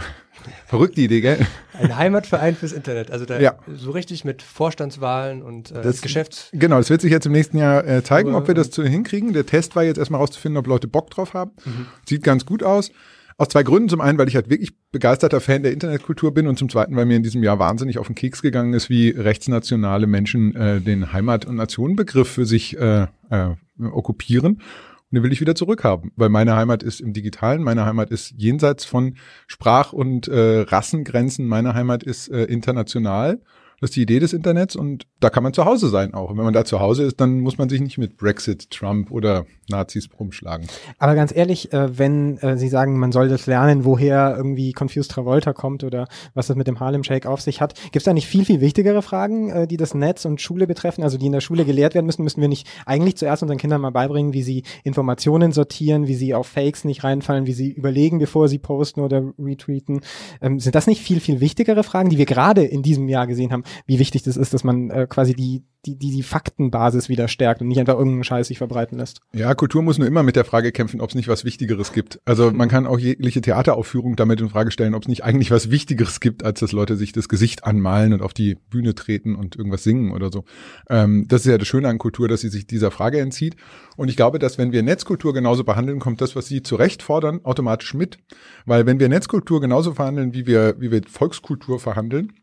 [0.67, 1.37] verrückt die Idee, gell?
[1.73, 3.11] Ein Heimatverein fürs Internet.
[3.11, 3.55] Also da Ja.
[3.75, 6.49] so richtig mit Vorstandswahlen und äh, Das- Geschäfts.
[6.53, 9.33] Genau, das wird sich jetzt im nächsten Jahr äh, zeigen, ob wir das zu hinkriegen.
[9.33, 11.51] Der Test war jetzt erstmal rauszufinden, ob Leute Bock drauf haben.
[11.65, 11.85] Mhm.
[12.07, 12.91] Sieht ganz gut aus.
[13.39, 13.87] Aus zwei Gründen.
[13.87, 17.05] Zum einen, weil ich halt wirklich begeisterter Fan der Internetkultur bin und zum zweiten, weil
[17.05, 21.13] mir in diesem Jahr wahnsinnig auf den Keks gegangen ist, wie rechtsnationale Menschen äh, den
[21.13, 24.55] Heimat- und Nationenbegriff für sich äh, äh, okkupieren.
[24.55, 28.33] Und den will ich wieder zurückhaben, weil meine Heimat ist im Digitalen, meine Heimat ist
[28.35, 29.15] jenseits von
[29.47, 33.39] Sprach- und äh, Rassengrenzen, meine Heimat ist äh, international.
[33.81, 36.31] Das ist die Idee des Internets und da kann man zu Hause sein auch.
[36.31, 39.11] Und wenn man da zu Hause ist, dann muss man sich nicht mit Brexit, Trump
[39.11, 40.67] oder Nazis rumschlagen.
[40.97, 45.11] Aber ganz ehrlich, äh, wenn äh, Sie sagen, man soll das lernen, woher irgendwie Confused
[45.11, 48.13] Travolta kommt oder was das mit dem Harlem Shake auf sich hat, gibt es da
[48.13, 51.31] nicht viel, viel wichtigere Fragen, äh, die das Netz und Schule betreffen, also die in
[51.31, 52.23] der Schule gelehrt werden müssen?
[52.23, 56.33] Müssen wir nicht eigentlich zuerst unseren Kindern mal beibringen, wie sie Informationen sortieren, wie sie
[56.33, 60.01] auf Fakes nicht reinfallen, wie sie überlegen, bevor sie posten oder retweeten?
[60.41, 63.51] Ähm, sind das nicht viel, viel wichtigere Fragen, die wir gerade in diesem Jahr gesehen
[63.51, 67.27] haben, wie wichtig das ist, dass man äh, quasi die, die, die, die Faktenbasis wieder
[67.27, 69.21] stärkt und nicht einfach irgendeinen Scheiß sich verbreiten lässt?
[69.33, 72.19] Ja, Kultur muss nur immer mit der Frage kämpfen, ob es nicht was Wichtigeres gibt.
[72.25, 75.71] Also man kann auch jegliche Theateraufführung damit in Frage stellen, ob es nicht eigentlich was
[75.71, 79.55] Wichtigeres gibt, als dass Leute sich das Gesicht anmalen und auf die Bühne treten und
[79.55, 80.43] irgendwas singen oder so.
[80.89, 83.55] Ähm, das ist ja das Schöne an Kultur, dass sie sich dieser Frage entzieht.
[83.95, 87.03] Und ich glaube, dass wenn wir Netzkultur genauso behandeln, kommt das, was Sie zu Recht
[87.03, 88.17] fordern, automatisch mit.
[88.65, 92.33] Weil wenn wir Netzkultur genauso verhandeln, wie wir, wie wir Volkskultur verhandeln,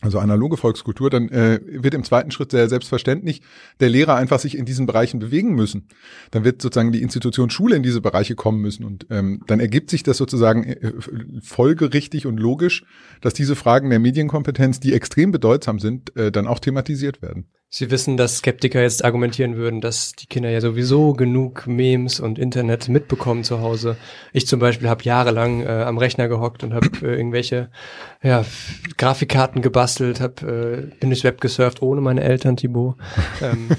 [0.00, 3.42] also analoge Volkskultur, dann äh, wird im zweiten Schritt sehr selbstverständlich
[3.80, 5.88] der Lehrer einfach sich in diesen Bereichen bewegen müssen.
[6.30, 9.90] Dann wird sozusagen die Institution Schule in diese Bereiche kommen müssen und ähm, dann ergibt
[9.90, 10.92] sich das sozusagen äh,
[11.42, 12.84] folgerichtig und logisch,
[13.20, 17.46] dass diese Fragen der Medienkompetenz, die extrem bedeutsam sind, äh, dann auch thematisiert werden.
[17.72, 22.38] Sie wissen, dass Skeptiker jetzt argumentieren würden, dass die Kinder ja sowieso genug Memes und
[22.38, 23.96] Internet mitbekommen zu Hause.
[24.32, 27.70] Ich zum Beispiel habe jahrelang äh, am Rechner gehockt und habe äh, irgendwelche
[28.22, 28.44] ja,
[28.98, 32.96] Grafikkarten gebastelt, habe äh, bin durchs Web gesurft ohne meine Eltern, Thibaut.
[33.40, 33.68] ähm,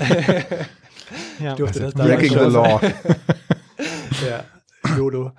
[1.39, 1.55] Ja.
[1.55, 2.81] durfte das Also breaking damals the law.
[4.29, 4.43] ja,
[4.97, 5.31] Jodo.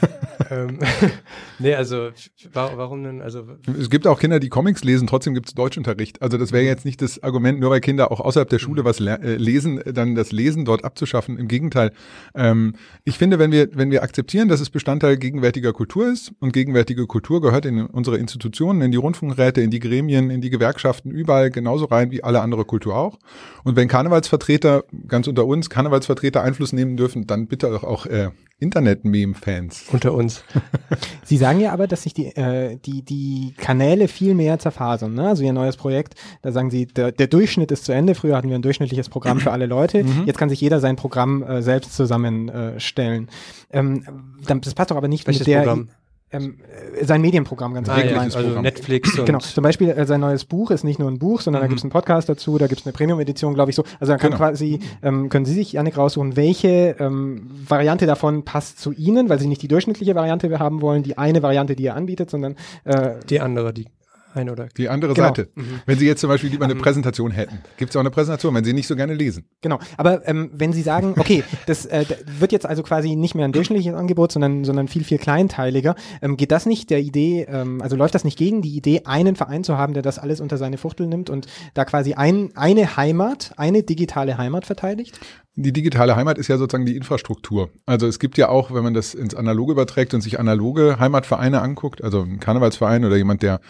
[0.50, 0.78] ähm,
[1.58, 2.10] nee, also
[2.52, 3.22] wa warum denn?
[3.22, 3.44] Also
[3.78, 6.22] Es gibt auch Kinder, die Comics lesen, trotzdem gibt es Deutschunterricht.
[6.22, 8.98] Also das wäre jetzt nicht das Argument, nur weil Kinder auch außerhalb der Schule was
[8.98, 11.38] le- äh, lesen, dann das Lesen dort abzuschaffen.
[11.38, 11.92] Im Gegenteil.
[12.34, 16.52] Ähm, ich finde, wenn wir, wenn wir akzeptieren, dass es Bestandteil gegenwärtiger Kultur ist und
[16.52, 21.10] gegenwärtige Kultur gehört in unsere Institutionen, in die Rundfunkräte, in die Gremien, in die Gewerkschaften,
[21.10, 23.18] überall genauso rein wie alle andere Kultur auch.
[23.64, 28.30] Und wenn Karnevalsvertreter, ganz unter uns, Karnevalsvertreter Einfluss nehmen dürfen, dann bitte auch, auch äh,
[28.60, 29.84] Internet-Meme-Fans.
[29.92, 30.42] unter uns.
[31.24, 35.14] Sie sagen ja aber, dass sich die, äh, die, die Kanäle viel mehr zerfasern.
[35.14, 35.28] Ne?
[35.28, 38.14] Also ihr neues Projekt, da sagen sie, der, der Durchschnitt ist zu Ende.
[38.14, 40.02] Früher hatten wir ein durchschnittliches Programm für alle Leute.
[40.04, 40.24] Mhm.
[40.26, 43.28] Jetzt kann sich jeder sein Programm äh, selbst zusammenstellen.
[43.70, 44.04] Ähm,
[44.46, 45.88] dann- das passt doch aber nicht Welches mit der Programm?
[46.30, 46.58] Ähm,
[47.00, 48.30] äh, sein Medienprogramm ganz Ah, allgemein.
[48.32, 51.40] also Netflix und Genau, zum Beispiel äh, sein neues Buch ist nicht nur ein Buch,
[51.40, 51.70] sondern da Mhm.
[51.70, 53.84] gibt es einen Podcast dazu, da gibt es eine Premium-Edition, glaube ich so.
[54.00, 54.38] Also da kann Genau.
[54.38, 59.38] quasi, ähm, können Sie sich, Janik, raussuchen, welche ähm, Variante davon passt zu Ihnen, weil
[59.38, 63.12] Sie nicht die durchschnittliche Variante haben wollen, die eine Variante, die er anbietet, sondern äh,
[63.28, 63.86] die andere, die
[64.34, 65.28] eine oder Die andere Genau.
[65.28, 65.48] Seite.
[65.54, 65.80] Mhm.
[65.86, 68.64] Wenn Sie jetzt zum Beispiel lieber eine Präsentation hätten, gibt es auch eine Präsentation, wenn
[68.64, 69.44] Sie nicht so gerne lesen.
[69.60, 72.04] Genau, aber ähm, wenn Sie sagen, okay, das äh,
[72.38, 76.36] wird jetzt also quasi nicht mehr ein durchschnittliches Angebot, sondern, sondern viel, viel kleinteiliger, ähm,
[76.36, 79.64] geht das nicht der Idee, ähm, also läuft das nicht gegen die Idee, einen Verein
[79.64, 83.52] zu haben, der das alles unter seine Fuchtel nimmt und da quasi ein, eine Heimat,
[83.56, 85.18] eine digitale Heimat verteidigt?
[85.60, 87.70] Die digitale Heimat ist ja sozusagen die Infrastruktur.
[87.84, 91.60] Also es gibt ja auch, wenn man das ins Analoge überträgt und sich analoge Heimatvereine
[91.60, 93.60] anguckt, also ein Karnevalsverein oder jemand, der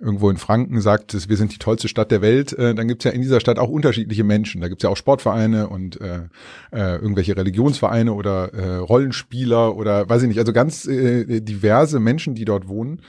[0.00, 3.10] irgendwo in Franken sagt, wir sind die tollste Stadt der Welt, äh, dann gibt's ja
[3.12, 4.60] in dieser Stadt auch unterschiedliche Menschen.
[4.60, 6.28] Da gibt's ja auch Sportvereine und äh,
[6.72, 12.34] äh, irgendwelche Religionsvereine oder äh, Rollenspieler oder weiß ich nicht, also ganz äh, diverse Menschen,
[12.34, 13.00] die dort wohnen.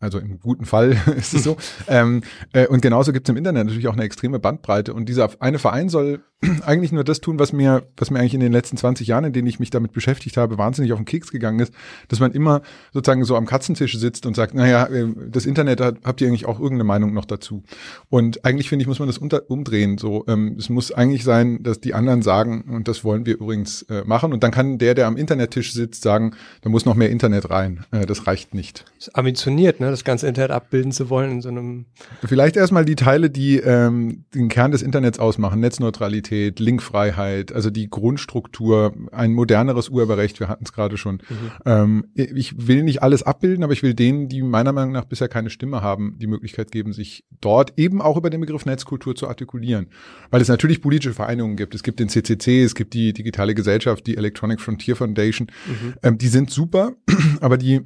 [0.00, 1.56] Also im guten Fall ist es so.
[1.88, 4.94] ähm, äh, und genauso gibt es im Internet natürlich auch eine extreme Bandbreite.
[4.94, 6.20] Und dieser eine Verein soll
[6.66, 9.32] eigentlich nur das tun, was mir, was mir eigentlich in den letzten 20 Jahren, in
[9.32, 11.72] denen ich mich damit beschäftigt habe, wahnsinnig auf den Keks gegangen ist,
[12.08, 15.98] dass man immer sozusagen so am Katzentisch sitzt und sagt, naja, äh, das Internet hat,
[16.04, 17.62] habt ihr eigentlich auch irgendeine Meinung noch dazu?
[18.08, 19.98] Und eigentlich finde ich, muss man das unter, umdrehen.
[19.98, 23.82] So, ähm, es muss eigentlich sein, dass die anderen sagen, und das wollen wir übrigens
[23.82, 24.32] äh, machen.
[24.32, 27.84] Und dann kann der, der am Internettisch sitzt, sagen, da muss noch mehr Internet rein.
[27.92, 28.84] Äh, das reicht nicht.
[28.98, 31.86] ist ambitioniert, ne, das ganze Internet abbilden zu wollen in so einem
[32.24, 35.60] Vielleicht erstmal die Teile, die ähm, den Kern des Internets ausmachen.
[35.60, 41.22] Netzneutralität, Linkfreiheit, also die Grundstruktur, ein moderneres Urheberrecht, wir hatten es gerade schon.
[41.64, 45.28] Ähm, ich will nicht alles abbilden, aber ich will denen, die meiner Meinung nach bisher
[45.28, 49.28] keine Stimme haben, die Möglichkeit geben, sich dort eben auch über den Begriff Netzkultur zu
[49.28, 49.88] artikulieren.
[50.30, 51.74] Weil es natürlich politische Vereinigungen gibt.
[51.74, 55.48] Es gibt den CCC, es gibt die digitale Gesellschaft, die Electronic Frontier Foundation.
[55.66, 55.94] Mhm.
[56.02, 56.92] Ähm, die sind super,
[57.40, 57.82] aber die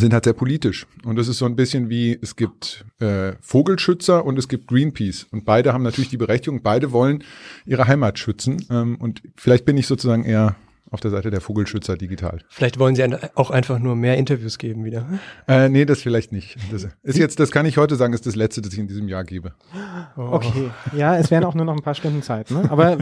[0.00, 0.86] sind halt sehr politisch.
[1.04, 5.26] Und das ist so ein bisschen wie, es gibt äh, Vogelschützer und es gibt Greenpeace.
[5.30, 7.24] Und beide haben natürlich die Berechtigung, beide wollen
[7.64, 8.64] ihre Heimat schützen.
[8.70, 10.56] Ähm, und vielleicht bin ich sozusagen eher
[10.90, 12.40] auf der Seite der Vogelschützer digital.
[12.48, 13.04] Vielleicht wollen sie
[13.34, 15.06] auch einfach nur mehr Interviews geben wieder.
[15.48, 16.56] Äh, nee, das vielleicht nicht.
[16.70, 19.08] Das ist jetzt, das kann ich heute sagen, ist das letzte, das ich in diesem
[19.08, 19.54] Jahr gebe.
[20.16, 20.28] Oh.
[20.32, 22.70] Okay, ja, es wären auch nur noch ein paar Stunden Zeit, ne?
[22.70, 22.98] Aber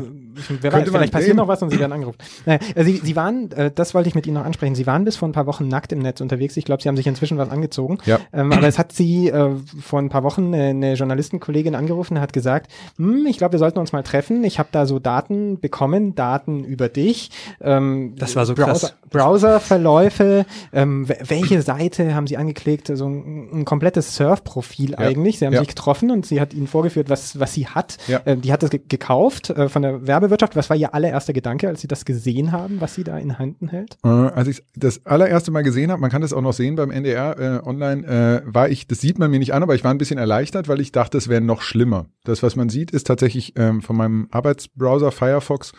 [0.60, 2.18] wer weiß, vielleicht passiert noch was und Sie werden angerufen.
[2.46, 5.04] Naja, äh, Sie, Sie waren, äh, das wollte ich mit Ihnen noch ansprechen, Sie waren
[5.04, 6.56] bis vor ein paar Wochen nackt im Netz unterwegs.
[6.56, 7.98] Ich glaube, Sie haben sich inzwischen was angezogen.
[8.06, 8.18] Ja.
[8.32, 12.20] Ähm, aber es hat Sie äh, vor ein paar Wochen eine, eine Journalistenkollegin angerufen und
[12.20, 14.44] hat gesagt, hm, ich glaube, wir sollten uns mal treffen.
[14.44, 17.30] Ich habe da so Daten bekommen, Daten über dich.
[17.60, 18.94] Ähm, Das war so Browser, krass.
[19.10, 22.90] Browserverläufe, ähm, welche Seite haben Sie angeklickt?
[22.94, 24.98] So ein, ein komplettes Surfprofil Ja.
[24.98, 25.38] eigentlich.
[25.38, 25.60] Sie haben Ja.
[25.60, 27.96] sich getroffen und sie hat Ihnen vorgeführt, was, was sie hat.
[28.08, 28.20] Ja.
[28.26, 30.56] Ähm, die hat das ge gekauft äh, von der Werbewirtschaft.
[30.56, 33.68] Was war Ihr allererster Gedanke, als Sie das gesehen haben, was sie da in Händen
[33.68, 33.96] hält?
[34.04, 36.90] Äh, als ich das allererste Mal gesehen habe, man kann das auch noch sehen beim
[36.90, 39.90] NDR äh, online, äh, war ich, das sieht man mir nicht an, aber ich war
[39.90, 42.06] ein bisschen erleichtert, weil ich dachte, es wäre noch schlimmer.
[42.24, 45.72] Das, was man sieht, ist tatsächlich ähm, von meinem Arbeitsbrowser Firefox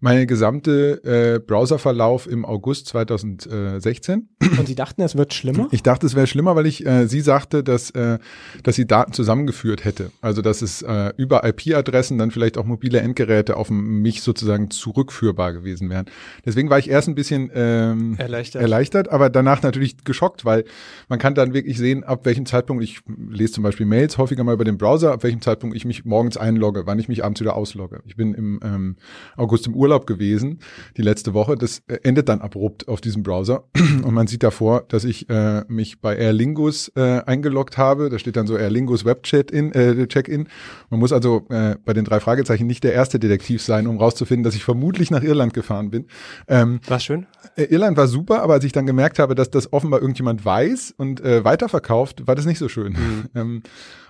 [0.00, 4.28] meine gesamte äh, Browserverlauf im August 2016.
[4.58, 5.68] Und Sie dachten, es wird schlimmer?
[5.70, 8.18] Ich dachte, es wäre schlimmer, weil ich, äh, sie sagte, dass, äh,
[8.62, 10.12] dass sie Daten zusammengeführt hätte.
[10.20, 15.54] Also, dass es äh, über IP-Adressen dann vielleicht auch mobile Endgeräte auf mich sozusagen zurückführbar
[15.54, 16.06] gewesen wären.
[16.44, 18.62] Deswegen war ich erst ein bisschen ähm, Erleichtert.
[18.62, 20.64] erleichtert, aber danach natürlich geschockt, weil
[21.08, 24.54] man kann dann wirklich sehen, ab welchem Zeitpunkt, ich lese zum Beispiel Mails häufiger mal
[24.54, 27.56] über den Browser, ab welchem Zeitpunkt ich mich morgens einlogge, wann ich mich abends wieder
[27.56, 28.02] auslogge.
[28.04, 28.96] Ich bin im ähm,
[29.36, 30.60] August im Urlaub gewesen,
[30.96, 31.56] die letzte Woche.
[31.56, 33.64] Das äh, endet dann abrupt auf diesem Browser.
[34.02, 38.10] Und man sieht davor, dass ich äh, mich bei Lingus äh, eingeloggt habe.
[38.10, 40.48] Da steht dann so Lingus Web-Chat-In, äh, Check-In.
[40.90, 44.44] Man muss also äh, bei den drei Fragezeichen nicht der erste Detektiv sein, um rauszufinden,
[44.44, 46.06] dass ich vermutlich nach Irland gefahren bin.
[46.48, 47.26] Ähm, War schön?
[47.56, 50.94] äh, Irland war super, aber als ich dann gemerkt habe, dass das offenbar irgendjemand weiß
[50.96, 52.96] und äh, weiterverkauft, war das nicht so schön.
[53.34, 53.62] Ähm,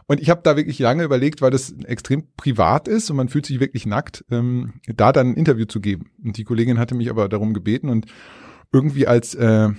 [0.07, 3.47] und ich habe da wirklich lange überlegt, weil das extrem privat ist und man fühlt
[3.47, 6.11] sich wirklich nackt, ähm, da dann ein Interview zu geben.
[6.23, 8.07] Und die Kollegin hatte mich aber darum gebeten und
[8.73, 9.71] irgendwie als äh,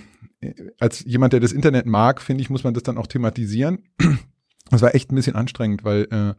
[0.78, 3.84] als jemand, der das Internet mag, finde ich, muss man das dann auch thematisieren.
[4.70, 6.34] Das war echt ein bisschen anstrengend, weil äh,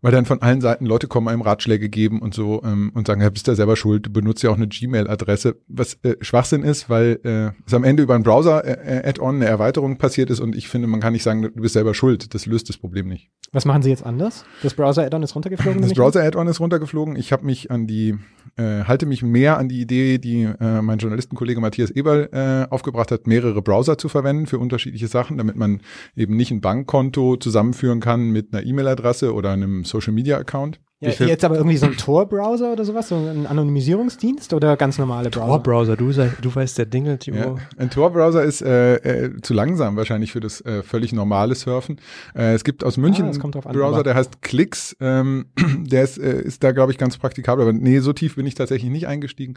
[0.00, 3.20] weil dann von allen Seiten Leute kommen, einem Ratschläge geben und so ähm, und sagen,
[3.20, 6.88] ja, bist du selber schuld, du benutzt ja auch eine Gmail-Adresse, was äh, Schwachsinn ist,
[6.88, 10.88] weil äh, es am Ende über ein Browser-Add-on eine Erweiterung passiert ist und ich finde,
[10.88, 13.30] man kann nicht sagen, du bist selber schuld, das löst das Problem nicht.
[13.52, 14.44] Was machen Sie jetzt anders?
[14.62, 15.82] Das Browser-Add-on ist runtergeflogen?
[15.82, 17.16] Das Browser-Add-on ist runtergeflogen.
[17.16, 18.16] Ich habe mich an die,
[18.56, 23.10] äh, halte mich mehr an die Idee, die äh, mein Journalistenkollege Matthias Eberl äh, aufgebracht
[23.10, 25.80] hat, mehrere Browser zu verwenden für unterschiedliche Sachen, damit man
[26.14, 30.80] eben nicht ein Bankkonto zusammenführen kann mit einer E-Mail-Adresse oder einem Social-Media-Account.
[31.00, 35.30] Ja, jetzt aber irgendwie so ein Tor-Browser oder sowas, so ein Anonymisierungsdienst oder ganz normale
[35.30, 35.46] Browser?
[35.46, 37.36] Tor-Browser, du, sei- du weißt der Dinge, Timo.
[37.38, 42.00] Ja, ein Tor-Browser ist äh, äh, zu langsam wahrscheinlich für das äh, völlig normale Surfen.
[42.34, 44.96] Äh, es gibt aus München Ah, einen Browser, der heißt Clicks.
[45.00, 45.46] Ähm,
[45.86, 47.62] der ist, äh, ist da, glaube ich, ganz praktikabel.
[47.62, 49.54] Aber nee, so tief bin ich tatsächlich nicht eingestiegen.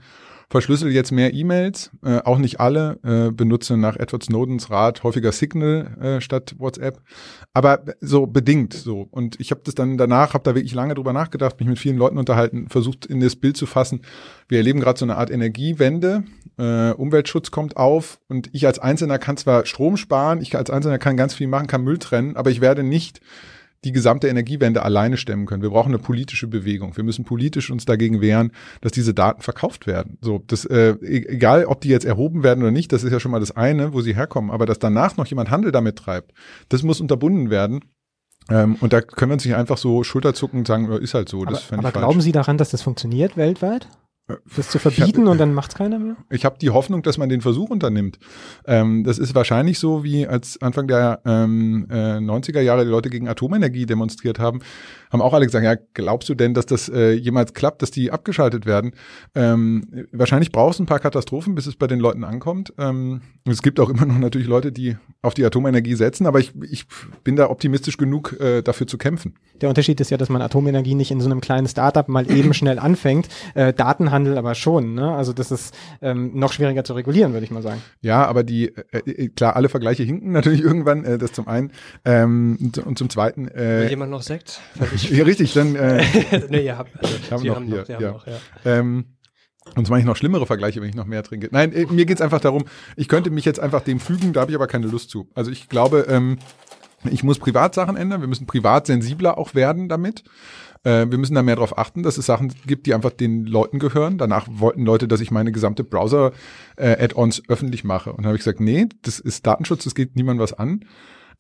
[0.52, 3.00] Verschlüssel jetzt mehr E-Mails, äh, auch nicht alle.
[3.06, 7.00] Äh, benutze nach Edward Snowdens Rat häufiger Signal äh, statt WhatsApp.
[7.54, 9.08] Aber so bedingt so.
[9.12, 11.96] Und ich habe das dann danach, habe da wirklich lange drüber nachgedacht, mich mit vielen
[11.96, 14.02] Leuten unterhalten, versucht in das Bild zu fassen.
[14.50, 16.26] Wir erleben gerade so eine Art Energiewende.
[16.58, 21.00] Äh, Umweltschutz kommt auf und ich als Einzelner kann zwar Strom sparen, ich als Einzelner
[21.00, 23.22] kann ganz viel machen, kann Müll trennen, aber ich werde nicht
[23.84, 25.64] die gesamte Energiewende alleine stemmen können.
[25.64, 26.96] Wir brauchen eine politische Bewegung.
[26.96, 30.18] Wir müssen politisch uns dagegen wehren, dass diese Daten verkauft werden.
[30.22, 33.20] So, das, äh, e- egal, ob die jetzt erhoben werden oder nicht, das ist ja
[33.20, 34.52] schon mal das eine, wo sie herkommen.
[34.52, 36.32] Aber dass danach noch jemand Handel damit treibt,
[36.70, 37.82] das muss unterbunden werden.
[38.50, 41.46] Ähm, und da können wir uns nicht einfach so schulterzuckend sagen, ist halt so.
[41.46, 42.06] Das aber fänd aber ich falsch.
[42.06, 43.88] glauben Sie daran, dass das funktioniert weltweit?
[44.56, 46.16] Das zu verbieten und dann macht's keiner mehr?
[46.30, 48.20] Ich habe die Hoffnung, dass man den Versuch unternimmt.
[48.66, 53.10] Ähm, das ist wahrscheinlich so, wie als Anfang der ähm, äh, 90er Jahre die Leute
[53.10, 54.62] gegen Atomenergie demonstriert haben,
[55.12, 58.12] haben auch alle gesagt, ja, glaubst du denn, dass das äh, jemals klappt, dass die
[58.12, 58.94] abgeschaltet werden?
[59.36, 62.74] Ähm, wahrscheinlich brauchst du ein paar Katastrophen, bis es bei den Leuten ankommt.
[62.78, 66.54] Ähm, es gibt auch immer noch natürlich Leute, die auf die Atomenergie setzen, aber ich,
[66.70, 66.86] ich
[67.24, 69.36] bin da optimistisch genug, äh, dafür zu kämpfen.
[69.62, 72.54] Der Unterschied ist ja, dass man Atomenergie nicht in so einem kleinen Startup mal eben
[72.54, 74.96] schnell anfängt, äh, Datenhandel aber schon.
[74.96, 75.12] Ne?
[75.12, 77.82] Also das ist ähm, noch schwieriger zu regulieren, würde ich mal sagen.
[78.02, 81.72] Ja, aber die, äh, äh, klar, alle Vergleiche hinken natürlich irgendwann, äh, das zum einen.
[82.06, 83.48] Ähm, und, und zum zweiten.
[83.48, 84.62] Äh, Will jemand noch Sekt?
[85.12, 85.76] Ja, richtig, dann.
[85.76, 86.04] Äh,
[86.50, 88.12] Nee, ihr habt- also, ich hab Sie noch haben hier, noch, haben ja.
[88.12, 88.34] noch, ja.
[88.66, 89.06] Ähm,
[89.76, 91.50] und mache ich noch schlimmere Vergleiche, wenn ich noch mehr trinke.
[91.52, 94.52] Nein, äh, mir geht's einfach darum, ich könnte mich jetzt einfach dem fügen, da habe
[94.52, 95.30] ich aber keine Lust zu.
[95.36, 96.40] Also ich glaube, ähm,
[97.10, 100.24] ich muss Privatsachen ändern, wir müssen privat sensibler auch werden damit.
[100.84, 103.78] Äh, wir müssen da mehr darauf achten, dass es Sachen gibt, die einfach den Leuten
[103.78, 104.18] gehören.
[104.18, 108.12] Danach wollten Leute, dass ich meine gesamte Browser-Add-ons öffentlich mache.
[108.12, 110.86] Und dann habe ich gesagt, nee, das ist Datenschutz, das geht niemand was an.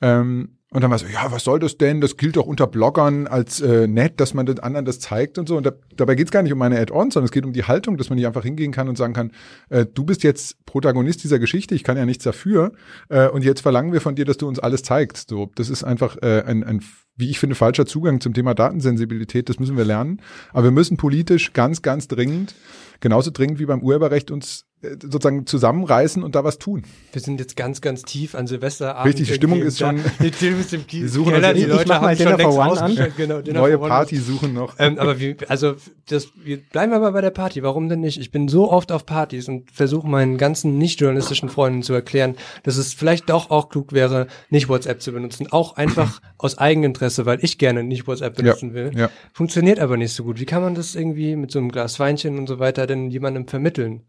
[0.01, 1.99] Ähm, und dann war so, ja, was soll das denn?
[1.99, 5.49] Das gilt doch unter Bloggern als äh, nett, dass man den anderen das zeigt und
[5.49, 5.57] so.
[5.57, 7.97] Und da, dabei geht's gar nicht um meine Add-ons, sondern es geht um die Haltung,
[7.97, 9.33] dass man nicht einfach hingehen kann und sagen kann,
[9.69, 12.71] äh, du bist jetzt Protagonist dieser Geschichte, ich kann ja nichts dafür.
[13.09, 15.29] Äh, und jetzt verlangen wir von dir, dass du uns alles zeigst.
[15.29, 16.81] So, das ist einfach äh, ein, ein,
[17.15, 19.49] wie ich finde, falscher Zugang zum Thema Datensensibilität.
[19.49, 20.21] Das müssen wir lernen.
[20.51, 22.55] Aber wir müssen politisch ganz, ganz dringend,
[22.99, 26.83] genauso dringend wie beim Urheberrecht, uns äh, sozusagen zusammenreißen und da was tun.
[27.11, 29.05] Wir sind jetzt ganz, ganz tief an Silvesterabend.
[29.05, 29.99] Richtig, die Stimmung ist schon-.
[30.19, 33.13] Die Tim ist im Wir suchen Keller, die Leute haben schon längst an.
[33.15, 33.77] Genau, Neue.
[33.77, 34.75] Party suchen noch.
[34.79, 35.75] Ähm, aber wie, also
[36.07, 37.61] das, wir bleiben aber bei der Party.
[37.61, 38.19] Warum denn nicht?
[38.19, 42.77] Ich bin so oft auf Partys und versuche meinen ganzen nicht-journalistischen Freunden zu erklären, dass
[42.77, 45.47] es vielleicht doch auch klug wäre, nicht WhatsApp zu benutzen.
[45.51, 46.57] Auch einfach aus
[47.01, 48.91] Eigeninteresse, weil ich gerne nicht WhatsApp benutzen will.
[48.95, 49.09] ja.
[49.33, 50.39] Funktioniert aber nicht so gut.
[50.39, 53.47] Wie kann man das irgendwie mit so einem Glas Weinchen und so weiter denn jemandem
[53.47, 54.01] vermitteln?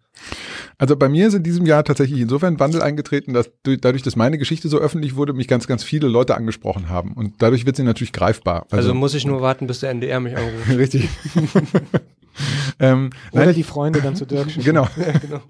[0.79, 4.03] Also bei mir ist in diesem Jahr tatsächlich insofern ein Wandel eingetreten, dass du- dadurch,
[4.03, 7.13] dass meine Geschichte so öffentlich wurde, mich ganz, ganz viele Leute angesprochen haben.
[7.15, 8.67] Und dadurch wird sie natürlich greifbar.
[8.71, 10.69] Also, muss ich nur warten, bis der NDR mich anruft.
[10.77, 11.09] Richtig.
[12.81, 14.65] ähm, Oder nein, die Freunde dann zu Dirk schicken.
[14.65, 14.89] Genau.
[14.97, 15.41] Ja, genau.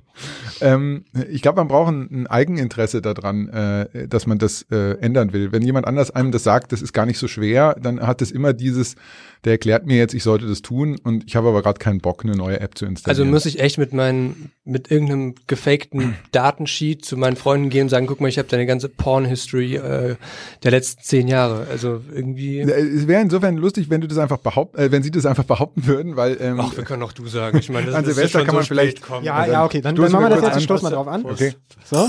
[0.61, 5.33] ähm, ich glaube, man braucht ein, ein Eigeninteresse daran, äh, dass man das äh, ändern
[5.33, 5.53] will.
[5.53, 8.31] Wenn jemand anders einem das sagt, das ist gar nicht so schwer, dann hat es
[8.31, 8.97] immer dieses,
[9.45, 12.25] der erklärt mir jetzt, ich sollte das tun und ich habe aber gerade keinen Bock,
[12.25, 13.31] eine neue App zu Also installieren.
[13.31, 18.07] muss ich echt mit meinen, mit irgendeinem gefakten Datensheet zu meinen Freunden gehen und sagen,
[18.07, 20.17] guck mal, ich habe deine ganze Porn-History äh,
[20.63, 21.67] der letzten zehn Jahre.
[21.71, 22.61] Also irgendwie.
[22.61, 25.87] Es wäre insofern lustig, wenn du das einfach behaupt, äh, wenn sie das einfach behaupten
[25.87, 27.59] würden, weil ähm, Ach, wir können auch du sagen.
[27.59, 29.25] Ich meine, das an ist Silvester schon kann so man vielleicht kommen.
[29.25, 30.61] Ja, Also, ja, okay, dann, dann machen wir das jetzt, an.
[30.63, 31.25] stoßen wir drauf an.
[31.25, 31.55] Okay.
[31.85, 32.09] So,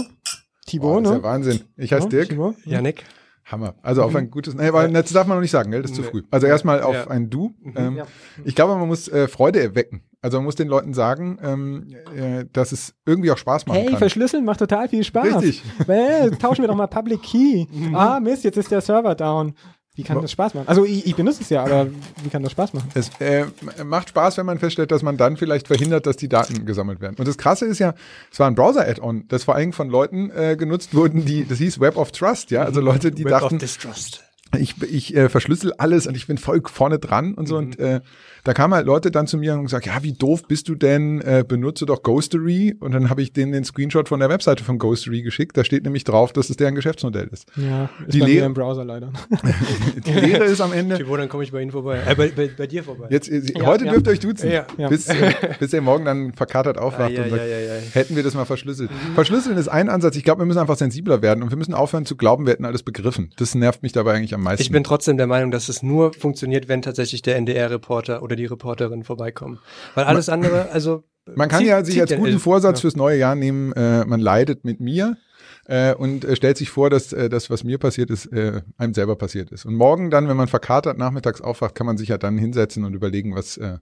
[0.65, 1.17] Thibaut, Boah, das ist ne?
[1.17, 1.59] ja Wahnsinn.
[1.77, 2.29] Ich heiße Ja, Dirk.
[2.29, 2.55] Thibaut?
[2.65, 3.03] Janik.
[3.45, 3.75] Hammer.
[3.83, 5.81] Also auf ein gutes, nee, aber das darf man noch nicht sagen, gell?
[5.81, 6.23] Das ist zu früh.
[6.31, 7.07] Also erstmal auf Ja.
[7.09, 7.53] ein Du.
[7.61, 7.73] Mhm.
[7.75, 8.05] Ähm, Ja.
[8.45, 10.01] Ich glaube, man muss äh, Freude erwecken.
[10.21, 13.89] Also man muss den Leuten sagen, ähm, äh, dass es irgendwie auch Spaß machen Hey,
[13.89, 13.97] kann.
[13.97, 15.43] verschlüsseln macht total viel Spaß.
[15.43, 15.61] Richtig.
[15.85, 17.65] Hey, tauschen wir doch mal Public Key.
[17.93, 19.55] Ah, Mist, jetzt ist der Server down.
[19.95, 20.67] Wie kann das Spaß machen?
[20.67, 21.87] Also ich, ich benutze es ja, aber
[22.23, 22.89] wie kann das Spaß machen?
[22.95, 23.45] Es äh,
[23.85, 27.15] macht Spaß, wenn man feststellt, dass man dann vielleicht verhindert, dass die Daten gesammelt werden.
[27.19, 27.93] Und das Krasse ist ja,
[28.31, 31.79] es war ein Browser-Add-on, das vor allem von Leuten äh, genutzt wurden, die, das hieß
[31.79, 34.23] Web of Trust, ja, also Leute, die Web dachten, of Distrust.
[34.57, 37.57] ich, ich äh, verschlüssel alles und ich bin voll vorne dran und so.
[37.57, 38.01] Und äh,
[38.43, 41.21] da kamen halt Leute dann zu mir und gesagt, ja, wie doof bist du denn?
[41.21, 42.75] Äh, benutze doch Ghostery.
[42.79, 45.55] Und dann habe ich denen den Screenshot von der Webseite von Ghostery geschickt.
[45.55, 47.47] Da steht nämlich drauf, dass es deren Geschäftsmodell ist.
[47.55, 49.11] Ja, ist die bei mir Lehre, im Browser leider.
[50.05, 51.07] die Lehre ist am Ende.
[51.07, 52.01] Wo, dann komme ich bei Ihnen vorbei.
[52.05, 53.07] Äh, bei, bei, bei dir vorbei.
[53.09, 53.91] Jetzt, äh, Ja, heute ja.
[53.93, 54.89] dürft ihr euch duzen, Ja, ja.
[54.89, 58.45] Bis, äh, bis ihr morgen dann verkatert aufwacht ei, und sagt, hätten wir das mal
[58.45, 58.89] verschlüsselt.
[59.15, 60.17] Verschlüsseln ist ein Ansatz.
[60.17, 62.65] Ich glaube, wir müssen einfach sensibler werden und wir müssen aufhören zu glauben, wir hätten
[62.65, 63.31] alles begriffen.
[63.37, 64.61] Das nervt mich dabei eigentlich am meisten.
[64.61, 68.45] Ich bin trotzdem der Meinung, dass es nur funktioniert, wenn tatsächlich der NDR-Reporter oder die
[68.45, 69.59] Reporterin vorbeikommen.
[69.95, 71.03] Weil alles andere, also.
[71.35, 72.37] Man kann ja sich als guten.
[72.39, 72.81] Vorsatz Ja.
[72.81, 75.15] fürs neue Jahr nehmen, äh, man leidet mit mir
[75.65, 78.93] äh, und äh, stellt sich vor, dass äh, das, was mir passiert ist, äh, einem
[78.93, 79.65] selber passiert ist.
[79.65, 82.93] Und morgen dann, wenn man verkatert nachmittags aufwacht, kann man sich ja dann hinsetzen und
[82.93, 83.77] überlegen, was, äh,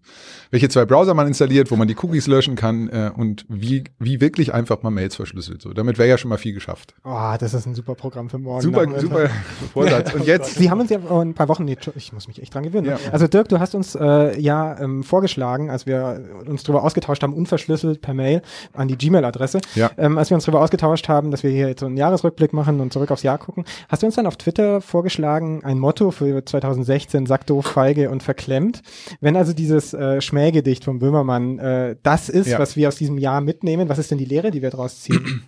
[0.51, 4.21] welche zwei Browser man installiert, wo man die Cookies löschen kann äh, und wie, wie
[4.21, 5.61] wirklich einfach man Mails verschlüsselt.
[5.61, 6.93] So, damit wäre ja schon mal viel geschafft.
[7.03, 8.61] Oh, das ist ein super Programm für morgen.
[8.61, 9.29] Super, super
[9.73, 10.13] Vorsatz.
[10.13, 12.53] Und jetzt, Sie haben uns ja vor ein paar Wochen, nee, ich muss mich echt
[12.53, 12.85] dran gewöhnen.
[12.87, 12.99] Ja.
[13.11, 17.33] Also Dirk, du hast uns äh, ja ähm, vorgeschlagen, als wir uns darüber ausgetauscht haben,
[17.33, 18.41] unverschlüsselt per Mail
[18.73, 19.89] an die Gmail-Adresse, Ja.
[19.97, 22.79] ähm, als wir uns darüber ausgetauscht haben, dass wir hier jetzt so einen Jahresrückblick machen
[22.79, 26.45] und zurück aufs Jahr gucken, hast du uns dann auf Twitter vorgeschlagen, ein Motto für
[26.45, 28.81] 2016, sack doof, feige und verklemmt.
[29.19, 32.59] Wenn also dieses äh, Schmähgedicht von Böhmermann äh, das ist, Ja.
[32.59, 35.43] was wir aus diesem Jahr mitnehmen, was ist denn die Lehre, die wir daraus ziehen?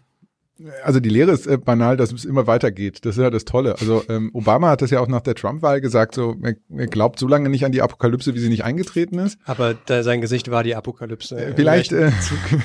[0.84, 3.06] Also die Lehre ist äh, banal, dass es immer weitergeht.
[3.06, 3.76] Das ist ja das Tolle.
[3.80, 7.20] Also ähm, Obama hat das ja auch nach der Trump-Wahl gesagt, so er, er glaubt
[7.20, 9.38] so lange nicht an die Apokalypse, wie sie nicht eingetreten ist.
[9.46, 11.36] Aber da, sein Gesicht war die Apokalypse.
[11.36, 12.12] Äh, Vielleicht, äh,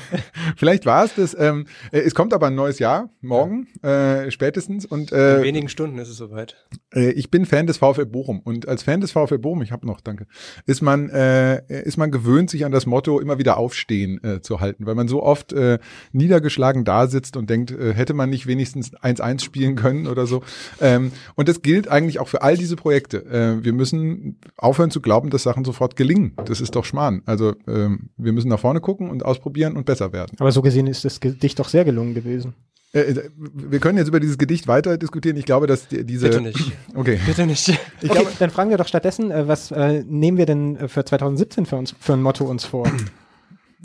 [0.55, 1.35] vielleicht war es das.
[1.37, 5.69] Ähm, äh, es kommt aber ein neues Jahr morgen äh, spätestens und In äh, wenigen
[5.69, 6.55] Stunden ist es soweit.
[6.93, 9.85] äh, ich bin Fan des VfL Bochum und als Fan des VfL Bochum, ich habe
[9.85, 10.25] noch, danke,
[10.65, 14.85] ist man äh, ist man gewöhnt, sich an das Motto immer wieder aufstehen zu halten,
[14.85, 15.79] weil man so oft äh,
[16.11, 20.43] niedergeschlagen da sitzt und denkt, hätte man nicht wenigstens 1-1 spielen können oder so.
[20.81, 23.25] Ähm, und das gilt eigentlich auch für all diese Projekte.
[23.25, 26.33] Äh, wir müssen aufhören zu glauben, dass Sachen sofort gelingen.
[26.45, 27.21] Das ist doch Schmarrn.
[27.25, 30.35] Also ähm, wir müssen nach vorne gucken und ausprobieren und besser werden.
[30.39, 32.53] Aber so gesehen ist das Gedicht doch sehr gelungen gewesen.
[32.91, 35.37] Äh, äh, wir können jetzt über dieses Gedicht weiter diskutieren.
[35.37, 36.29] Ich glaube, dass die, diese.
[36.29, 36.71] Bitte nicht.
[36.95, 37.19] Okay.
[37.25, 37.69] Bitte nicht.
[37.69, 37.77] Ich
[38.09, 41.05] okay, glaube, dann fragen wir doch stattdessen, äh, was äh, nehmen wir denn äh, für
[41.05, 42.91] 2017 für uns für ein Motto uns vor?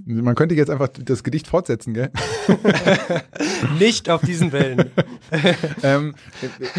[0.04, 2.10] Man könnte jetzt einfach das Gedicht fortsetzen, gell?
[3.78, 4.90] Nicht auf diesen Wellen.
[5.82, 6.14] ähm,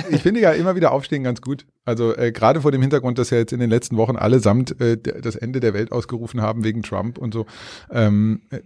[0.10, 1.66] ich finde ja immer wieder Aufstehen ganz gut.
[1.86, 4.98] Also äh, gerade vor dem Hintergrund, dass ja jetzt in den letzten Wochen allesamt äh,
[4.98, 7.46] das Ende der Welt ausgerufen haben wegen Trump und so.
[7.92, 8.60] Ähm, äh,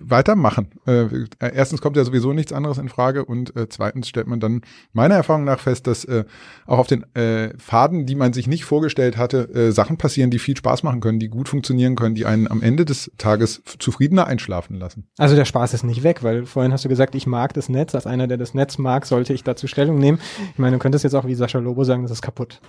[0.00, 0.68] weitermachen.
[0.86, 1.06] Äh,
[1.38, 5.14] erstens kommt ja sowieso nichts anderes in Frage und äh, zweitens stellt man dann meiner
[5.14, 6.24] Erfahrung nach fest, dass äh,
[6.66, 7.04] auch auf den
[7.58, 11.28] Faden, die man sich nicht vorgestellt hatte, Sachen passieren, die viel Spaß machen können, die
[11.28, 15.06] gut funktionieren können, die einen am Ende des Tages f- zufriedener einschlafen lassen.
[15.18, 17.94] Also der Spaß ist nicht weg, weil vorhin hast du gesagt, ich mag das Netz.
[17.94, 20.18] Als einer, der das Netz mag, sollte ich dazu Stellung nehmen.
[20.52, 22.60] Ich meine, du könntest jetzt auch wie Sascha Lobo sagen, das ist kaputt.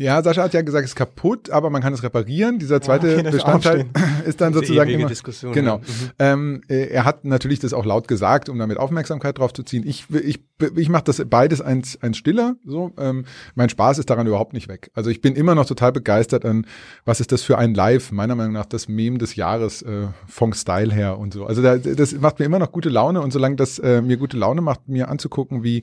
[0.00, 2.60] Ja, Sascha hat ja gesagt, es ist kaputt, aber man kann es reparieren.
[2.60, 4.22] Dieser zweite okay, das Bestandteil Aufstehen.
[4.26, 5.78] ist dann Diese sozusagen immer, Diskussion, genau.
[5.78, 5.78] ja.
[5.78, 6.10] Mhm.
[6.20, 9.82] Ähm, äh, er hat natürlich das auch laut gesagt, um damit Aufmerksamkeit drauf zu ziehen.
[9.84, 10.38] Ich, ich,
[10.76, 12.54] ich mache das beides eins, eins stiller.
[12.64, 13.24] So, ähm,
[13.56, 14.92] mein Spaß ist daran überhaupt nicht weg.
[14.94, 16.64] Also ich bin immer noch total begeistert an,
[17.04, 18.12] was ist das für ein Live?
[18.12, 21.44] Meiner Meinung nach das Meme des Jahres äh, vom Style her und so.
[21.44, 24.36] Also da, das macht mir immer noch gute Laune und solange das äh, mir gute
[24.36, 25.82] Laune macht, mir anzugucken, wie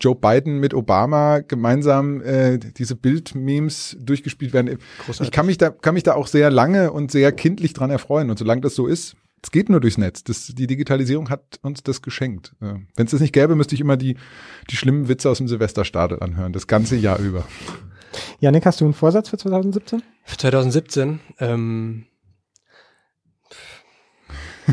[0.00, 4.78] Joe Biden mit Obama gemeinsam äh, diese Bildmemes durchgespielt werden.
[5.04, 5.26] Großartig.
[5.26, 8.30] Ich kann mich da kann mich da auch sehr lange und sehr kindlich dran erfreuen
[8.30, 10.22] und solange das so ist, es geht nur durchs Netz.
[10.24, 12.54] Das, die Digitalisierung hat uns das geschenkt.
[12.60, 14.16] Äh, Wenn es das nicht gäbe, müsste ich immer die
[14.70, 17.44] die schlimmen Witze aus dem Silvesterstadel anhören, das ganze Jahr über.
[18.40, 20.02] Janik, hast du einen Vorsatz für 2017?
[20.24, 22.06] Für 2017, ähm,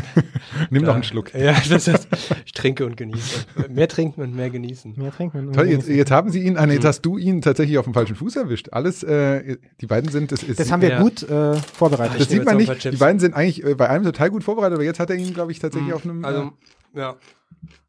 [0.70, 1.34] Nimm da- noch einen Schluck.
[1.34, 2.08] Ja, das ist,
[2.44, 3.44] ich trinke und genieße.
[3.68, 4.94] Mehr trinken und mehr genießen.
[4.96, 5.52] Mehr trinken.
[5.52, 6.88] Toll, jetzt, jetzt haben Sie ihn, ah, nee, jetzt Mhm.
[6.88, 8.68] hast du ihn tatsächlich auf dem falschen Fuß erwischt.
[8.72, 10.58] Alles, äh, die beiden sind, das ist.
[10.60, 11.02] Das haben wir Ja.
[11.02, 12.16] gut äh, vorbereitet.
[12.20, 12.84] Das Ich nehme sieht man nicht.
[12.92, 15.32] Die beiden sind eigentlich äh, bei einem total gut vorbereitet, aber jetzt hat er ihn,
[15.34, 16.24] glaube ich, tatsächlich auf einem.
[16.24, 16.52] Also,
[16.94, 17.16] ja.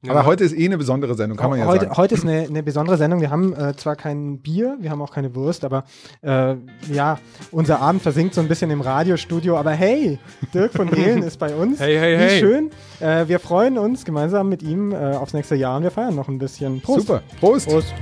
[0.02, 1.98] Äh, aber heute ist eh eine besondere Sendung, kann man ja heute, sagen.
[1.98, 3.20] heute ist eine, eine besondere Sendung.
[3.20, 5.84] Wir haben äh, zwar kein Bier, wir haben auch keine Wurst, aber
[6.22, 6.56] äh,
[6.92, 7.20] ja,
[7.52, 9.58] unser Abend versinkt so ein bisschen im Radiostudio.
[9.58, 10.18] Aber hey,
[10.54, 11.80] Dirk von Hehlen ist bei uns.
[11.90, 12.40] Hey, hey, Wie hey.
[12.40, 12.70] schön.
[13.00, 16.28] Äh, wir freuen uns gemeinsam mit ihm äh, aufs nächste Jahr und wir feiern noch
[16.28, 16.82] ein bisschen.
[16.82, 17.08] Prost.
[17.08, 17.22] Super.
[17.40, 17.68] Prost.
[17.68, 17.94] Prost.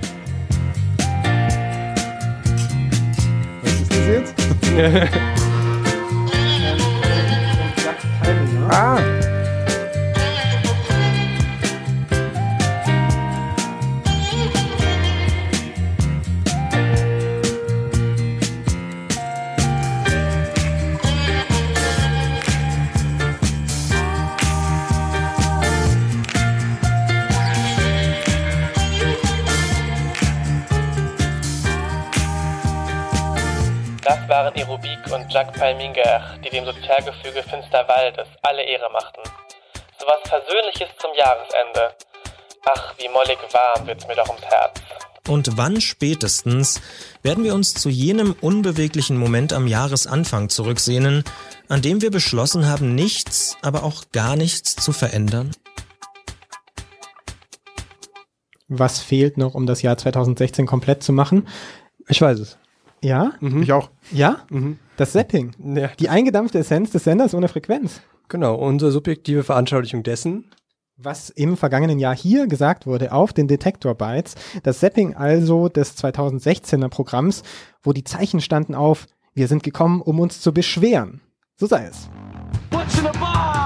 [3.61, 4.35] Was ist das jetzt?
[8.69, 9.16] ah!
[34.07, 39.19] Maren Aerobik und Jacques Palminger, die dem Sozialgefüge Finsterwaldes alle Ehre machten.
[39.99, 41.93] So was Persönliches zum Jahresende.
[42.65, 44.79] Ach, wie mollig warm wird's mir doch ums Herz.
[45.27, 46.81] Und wann spätestens
[47.21, 51.25] werden wir uns zu jenem unbeweglichen Moment am Jahresanfang zurücksehnen,
[51.67, 55.51] an dem wir beschlossen haben, nichts, aber auch gar nichts zu verändern?
[58.69, 61.47] Was fehlt noch, um das Jahr 2016 komplett zu machen?
[62.07, 62.57] Ich weiß es.
[63.01, 63.33] Ja?
[63.41, 63.89] Ich auch.
[64.11, 64.37] Ja?
[64.97, 65.51] Das Setting.
[65.75, 65.89] Ja.
[65.99, 68.01] Die eingedampfte Essenz des Senders ohne Frequenz.
[68.29, 70.51] Genau, unsere subjektive Veranschaulichung dessen.
[70.97, 74.33] Was im vergangenen Jahr hier gesagt wurde auf den Detektor Bytes,
[74.63, 77.43] das Setting also des 2016er Programms,
[77.83, 81.21] wo die Zeichen standen auf, wir sind gekommen, um uns zu beschweren.
[81.55, 82.09] So sei es.
[82.71, 83.56] What's in the box?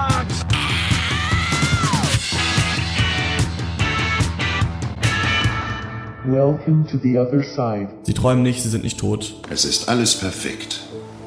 [6.24, 7.88] Welcome to the other side.
[8.04, 9.34] Sie träumen nicht, sie sind nicht tot.
[9.50, 10.80] Es ist alles perfekt.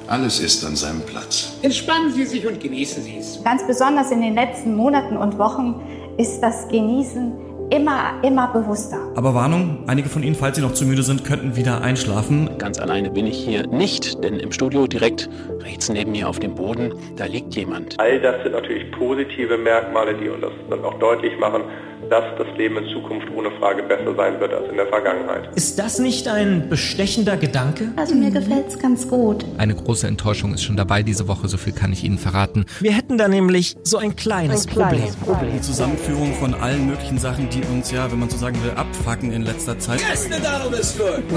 [0.08, 1.60] Alles ist an seinem Platz.
[1.64, 3.44] Entspannen Sie sich und genießen Sie es.
[3.44, 5.82] Ganz besonders in den letzten Monaten und Wochen
[6.18, 7.34] ist das Genießen
[7.72, 9.00] immer, immer bewusster.
[9.16, 12.52] Aber Warnung, einige von Ihnen, falls Sie noch zu müde sind, könnten wieder einschlafen.
[12.58, 15.30] Ganz alleine bin ich hier nicht, denn im Studio direkt
[15.62, 18.00] rechts neben mir auf dem Boden, da liegt jemand.
[18.00, 21.64] All das sind natürlich positive Merkmale, die uns das dann auch deutlich machen,
[22.10, 25.50] dass das Leben in Zukunft ohne Frage besser sein wird als in der Vergangenheit.
[25.56, 27.92] Ist das nicht ein bestechender Gedanke?
[27.96, 29.46] Also mir gefällt's ganz gut.
[29.58, 32.66] Eine große Enttäuschung ist schon dabei diese Woche, so viel kann ich Ihnen verraten.
[32.80, 35.36] Wir hätten da nämlich so ein kleines, Ein kleines Problem.
[35.36, 35.54] Problem.
[35.54, 39.32] Die Zusammenführung von allen möglichen Sachen, die uns ja, wenn man so sagen will, abfacken
[39.32, 40.02] in letzter Zeit.
[40.02, 41.24] Yes, Donald is good.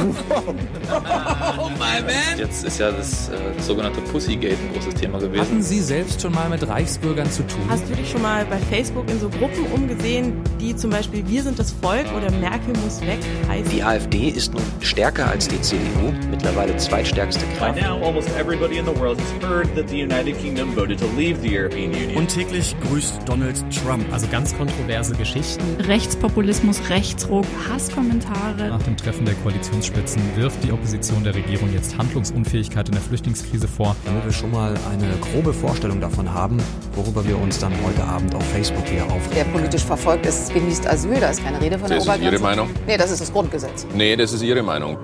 [1.58, 2.38] oh, my man.
[2.38, 5.40] Jetzt ist ja das, äh, das sogenannte Pussygate ein großes Thema gewesen.
[5.40, 7.60] Hatten Sie selbst schon mal mit Reichsbürgern zu tun?
[7.68, 11.42] Hast du dich schon mal bei Facebook in so Gruppen umgesehen, die zum Beispiel Wir
[11.42, 13.70] sind das Volk oder Merkel muss weg heißen?
[13.70, 17.80] Die AfD ist nun stärker als die CDU, mittlerweile zweitstärkste Kraft.
[22.16, 24.04] Und täglich grüßt Donald Trump.
[24.12, 25.62] Also ganz kontroverse Geschichten.
[25.80, 28.68] Rechtspopulismus, Rechtsruck, Hasskommentare.
[28.68, 33.68] Nach dem Treffen der Koalitionsspitzen wirft die Opposition der Regierung jetzt Handlungsunfähigkeit in der Flüchtlingskrise
[33.68, 33.96] vor.
[34.04, 36.58] Damit wir schon mal eine grobe Vorstellung davon haben,
[36.94, 39.30] worüber wir uns dann heute Abend auf Facebook hier aufregen.
[39.32, 41.20] Wer politisch verfolgt ist, genießt Asyl.
[41.20, 42.34] Da ist keine Rede von der Das ist Obergrenze.
[42.34, 42.68] Ihre Meinung?
[42.86, 43.86] Nee, das ist das Grundgesetz.
[43.94, 44.96] Nee, das ist Ihre Meinung.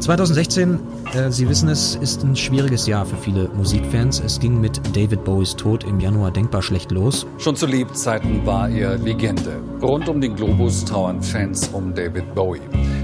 [0.00, 0.80] 2016,
[1.14, 4.20] äh, Sie wissen es, ist ein schwieriges Jahr für viele Musikfans.
[4.20, 7.24] Es ging mit David Bowies Tod im Januar denkbar schlecht los.
[7.38, 9.60] Schon zu Lebzeiten war er Legende.
[9.80, 12.60] Rund um den Globus trauern Fans um David Bowie.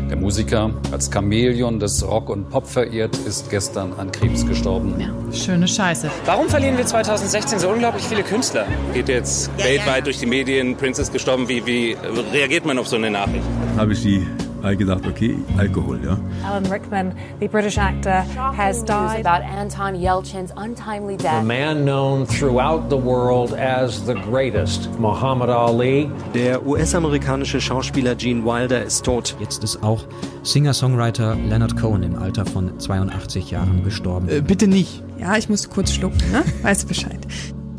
[0.08, 4.94] Der Musiker, als Chamäleon des Rock und Pop verehrt, ist gestern an Krebs gestorben.
[5.32, 6.10] Schöne Scheiße.
[6.24, 8.66] Warum verlieren wir 2016 so unglaublich viele Künstler?
[8.94, 11.48] Geht jetzt weltweit durch die Medien, Prince ist gestorben.
[11.48, 11.96] Wie, wie
[12.32, 13.44] reagiert man auf so eine Nachricht?
[13.76, 14.26] habe ich die
[14.62, 16.18] gedacht, okay, Alkohol, ja.
[16.46, 18.24] Alan Rickman, the British actor,
[18.56, 19.24] has died.
[19.24, 21.44] about Anton Yelchin's untimely The death.
[21.44, 26.10] man known throughout the world as the greatest, Muhammad Ali.
[26.34, 29.36] Der US-amerikanische Schauspieler Gene Wilder ist tot.
[29.40, 30.04] Jetzt ist auch
[30.42, 34.28] Singer-Songwriter Leonard Cohen im Alter von 82 Jahren gestorben.
[34.44, 35.02] bitte nicht.
[35.18, 36.44] Ja, ich musste kurz schlucken, ne?
[36.62, 37.18] Weißt du Bescheid.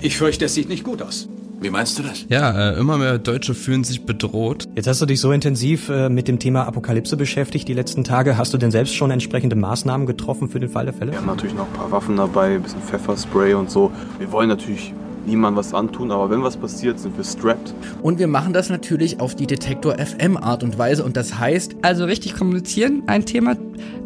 [0.01, 1.27] Ich fürchte, es sieht nicht gut aus.
[1.61, 2.25] Wie meinst du das?
[2.29, 4.67] Ja, äh, immer mehr Deutsche fühlen sich bedroht.
[4.75, 8.37] Jetzt hast du dich so intensiv äh, mit dem Thema Apokalypse beschäftigt die letzten Tage.
[8.37, 11.11] Hast du denn selbst schon entsprechende Maßnahmen getroffen für den Fall der Fälle?
[11.11, 13.91] Wir haben natürlich noch ein paar Waffen dabei, ein bisschen Pfefferspray und so.
[14.19, 14.93] Wir wollen natürlich
[15.25, 17.73] niemandem was antun, aber wenn was passiert, sind wir strapped.
[18.01, 21.77] Und wir machen das natürlich auf die Detektor FM Art und Weise und das heißt,
[21.81, 23.55] Also richtig kommunizieren, ein Thema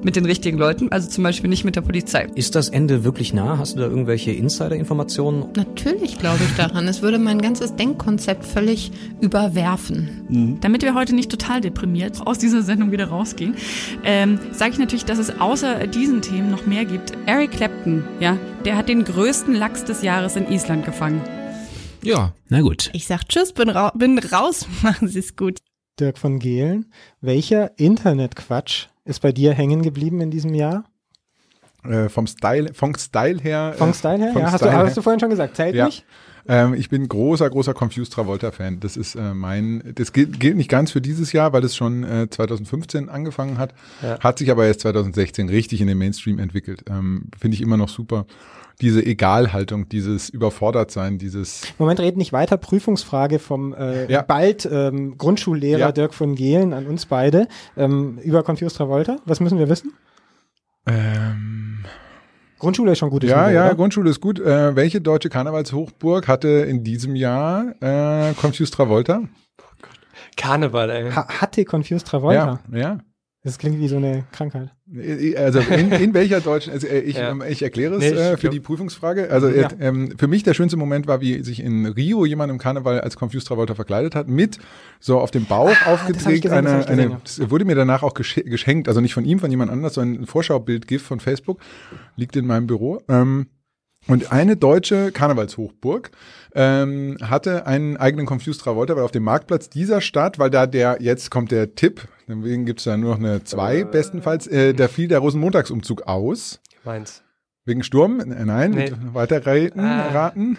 [0.04, 2.28] mit den richtigen Leuten, also zum Beispiel nicht mit der Polizei.
[2.36, 3.58] Ist das Ende wirklich nah?
[3.58, 5.46] Hast du da irgendwelche Insider-Informationen?
[5.56, 6.88] Natürlich glaube ich daran.
[6.88, 8.92] Es würde mein ganzes Denkkonzept völlig
[9.22, 10.58] überwerfen.
[10.62, 13.56] Damit wir heute nicht total deprimiert aus dieser Sendung wieder rausgehen,
[14.04, 17.14] ähm, sage ich natürlich, dass es außer diesen Themen noch mehr gibt.
[17.26, 21.03] Eric Clapton, ja, der hat den größten Lachs des Jahres in Island gefangen.
[22.02, 22.90] Ja, na gut.
[22.94, 25.60] Ich sag Tschüss, bin, ra bin raus, machen Sie es gut.
[26.00, 26.92] Dirk von Gehlen,
[27.22, 30.86] welcher Internetquatsch ist bei dir hängen geblieben in diesem Jahr?
[31.84, 33.76] Äh, vom Style, vom Style her.
[33.78, 34.32] Vom äh, Style her?
[34.32, 34.86] vom ja, hast, Style du, her.
[34.86, 35.56] hast du vorhin schon gesagt.
[35.58, 35.86] Zählt Ja.
[35.86, 36.06] nicht?
[36.48, 38.80] Ähm, ich bin großer, großer Confused Travolta-Fan.
[38.80, 42.04] Das ist äh, mein, das gilt, gilt nicht ganz für dieses Jahr, weil es schon
[42.04, 44.20] äh, 2015 angefangen hat, Ja.
[44.20, 46.86] hat sich aber erst 2016 richtig in den Mainstream entwickelt.
[46.90, 48.26] Ähm, Finde ich immer noch super.
[48.82, 52.58] Diese Egalhaltung, dieses Überfordertsein, dieses Moment, red nicht weiter.
[52.58, 54.22] Prüfungsfrage vom äh, Ja.
[54.24, 55.92] bald ähm, Grundschullehrer Ja.
[55.92, 57.48] Dirk von Gehlen an uns beide
[57.78, 59.18] ähm, über Confused Travolta.
[59.26, 59.94] Was müssen wir wissen?
[60.88, 61.86] ähm,
[62.60, 63.76] Grundschule ist schon gutes Ja, Niveau, ja, oder?
[63.76, 64.40] Grundschule ist gut.
[64.40, 69.24] Äh, welche deutsche Karnevalshochburg hatte in diesem Jahr äh, Confused Travolta?
[70.38, 71.12] Karneval, ey.
[71.12, 72.60] Ha hatte Confused Travolta.
[72.72, 72.98] Ja, ja.
[73.46, 74.70] Das klingt wie so eine Krankheit.
[75.36, 77.36] Also in, in welcher deutschen, also äh, ich, ja.
[77.46, 79.30] ich erkläre es nee, äh, für die Prüfungsfrage.
[79.30, 79.68] Also ja.
[79.82, 83.18] ähm, für mich der schönste Moment war, wie sich in Rio jemand im Karneval als
[83.18, 84.60] Confused Travolta verkleidet hat, mit
[85.02, 86.46] so auf dem Bauch ah, aufgedreht.
[86.46, 89.72] Das, eine, eine, das wurde mir danach auch geschenkt, also nicht von ihm, von jemand
[89.72, 91.60] anders, so ein Vorschaubild-GIF von Facebook,
[92.16, 93.02] liegt in meinem Büro.
[93.10, 93.48] Ähm,
[94.08, 96.12] und eine deutsche Karnevalshochburg
[96.56, 100.98] ähm, hatte einen eigenen Confused Travolta, weil auf dem Marktplatz dieser Stadt, weil da der,
[101.00, 104.88] jetzt kommt der Tipp, deswegen gibt's da nur noch eine zwei äh, bestenfalls, äh, da
[104.88, 106.60] fiel der Rosenmontagsumzug aus.
[106.84, 107.24] Meins.
[107.66, 108.18] Wegen Sturm?
[108.18, 108.92] Nein, nee.
[109.14, 109.80] weiter raten.
[109.80, 110.10] Ah.
[110.10, 110.58] raten.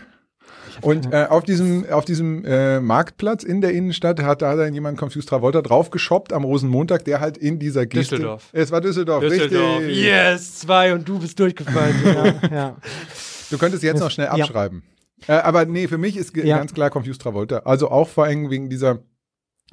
[0.80, 4.98] Und äh, auf diesem, auf diesem äh, Marktplatz in der Innenstadt hat da dann jemand
[4.98, 8.16] Confused Travolta draufgeschoppt am Rosenmontag, der halt in dieser Geste.
[8.16, 8.48] Düsseldorf.
[8.52, 9.80] Es war Düsseldorf, Düsseldorf.
[9.80, 10.04] richtig.
[10.04, 11.94] Yes, zwei und du bist durchgefallen.
[12.50, 12.76] ja, ja.
[13.54, 14.82] Du könntest jetzt noch schnell abschreiben.
[15.26, 15.38] Ja.
[15.38, 16.58] Äh, aber nee, für mich ist ja.
[16.58, 17.58] ganz klar Confused Travolta.
[17.58, 18.98] Also auch vor allem wegen dieser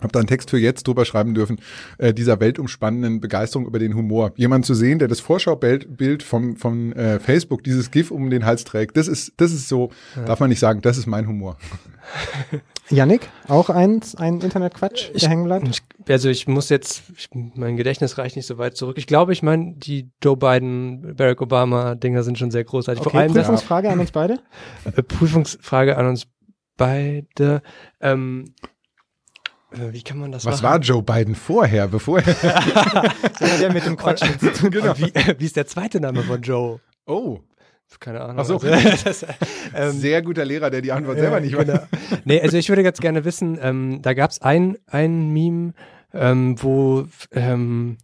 [0.02, 1.60] habe da einen Text für jetzt drüber schreiben dürfen,
[1.98, 4.32] äh, dieser weltumspannenden Begeisterung über den Humor.
[4.36, 8.64] Jemand zu sehen, der das Vorschaubild vom, von äh, Facebook, dieses GIF um den Hals
[8.64, 10.26] trägt, das ist, das ist so, ja.
[10.26, 11.58] darf man nicht sagen, das ist mein Humor.
[12.90, 15.68] Yannick, auch ein, ein Internetquatsch, der hängen bleibt?
[15.68, 18.98] Ich, also ich muss jetzt, ich, mein Gedächtnis reicht nicht so weit zurück.
[18.98, 23.02] Ich glaube, ich meine, die Joe Biden, Barack Obama Dinger sind schon sehr großartig.
[23.02, 23.94] Okay, Vor allem Prüfungsfrage ja.
[23.94, 24.40] an uns beide?
[25.08, 26.28] Prüfungsfrage an uns
[26.76, 27.62] beide.
[28.02, 28.68] Ähm, äh,
[29.72, 30.72] wie kann man das Was machen?
[30.74, 32.34] war Joe Biden vorher, bevor er
[33.60, 34.72] der mit dem Quatsch zu tun.
[34.72, 34.98] Genau.
[34.98, 36.80] Wie, wie ist der zweite Name von Joe?
[37.06, 37.40] Oh.
[38.00, 38.38] Keine Ahnung.
[38.40, 38.58] Ach so.
[38.58, 39.26] Also, das,
[39.76, 41.74] ähm, Sehr guter Lehrer, der die Antwort selber nicht genau.
[41.74, 41.82] weiß.
[42.24, 45.74] Nee, also ich würde ganz gerne wissen, ähm, da gab es ein, ein Meme,
[46.14, 47.98] ähm, wo ähm,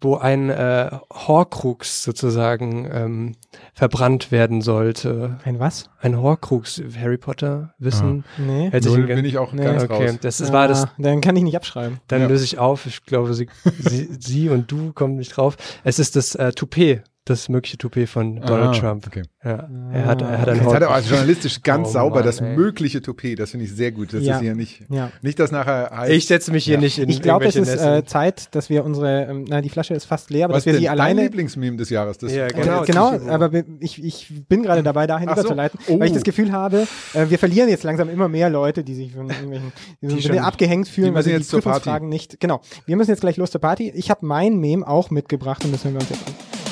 [0.00, 3.36] wo ein äh, Horcrux sozusagen ähm,
[3.74, 5.38] verbrannt werden sollte.
[5.44, 5.90] Ein was?
[6.00, 8.24] Ein Horcrux, Harry Potter Wissen.
[8.36, 8.42] Ah.
[8.42, 8.70] Nee.
[8.70, 9.64] Hätte Null bin ich auch nee.
[9.64, 10.08] ganz okay.
[10.08, 10.18] raus.
[10.20, 10.86] Das, das ah, war das.
[10.98, 12.00] Dann kann ich nicht abschreiben.
[12.08, 12.28] Dann ja.
[12.28, 12.86] löse ich auf.
[12.86, 15.56] Ich glaube, sie, sie, sie und du kommen nicht drauf.
[15.84, 19.06] Es ist das äh, Toupet das mögliche Toupet von Donald ah, Trump.
[19.08, 19.24] Okay.
[19.44, 22.24] Ja, er hat, er hat ein Jetzt hat er also journalistisch ganz oh, sauber Mann,
[22.24, 22.54] das ey.
[22.54, 23.40] mögliche Toupet.
[23.40, 24.12] Das finde ich sehr gut.
[24.12, 24.36] Das ja.
[24.36, 25.10] ist ja nicht, ja.
[25.22, 26.12] nicht das nachher heißt.
[26.12, 26.80] Ich setze mich hier ja.
[26.80, 29.94] nicht in Ich glaube, es ist äh, Zeit, dass wir unsere, ähm, na, die Flasche
[29.94, 31.16] ist fast leer, aber Was dass wir denn sie alleine.
[31.16, 32.16] Dein Lieblingsmeme des Jahres.
[32.18, 32.82] Das ja, genau.
[32.82, 33.50] genau, aber
[33.80, 35.94] ich, ich bin gerade dabei, dahin Ach überzuleiten, so.
[35.94, 35.98] oh.
[35.98, 39.12] weil ich das Gefühl habe, äh, wir verlieren jetzt langsam immer mehr Leute, die sich
[39.12, 42.60] von irgendwelchen, die die abgehängt fühlen, weil sie die Prüfungsfragen nicht, genau.
[42.84, 43.90] Wir müssen jetzt gleich los zur Party.
[43.96, 46.65] Ich habe mein Meme auch mitgebracht und das hören wir uns jetzt an.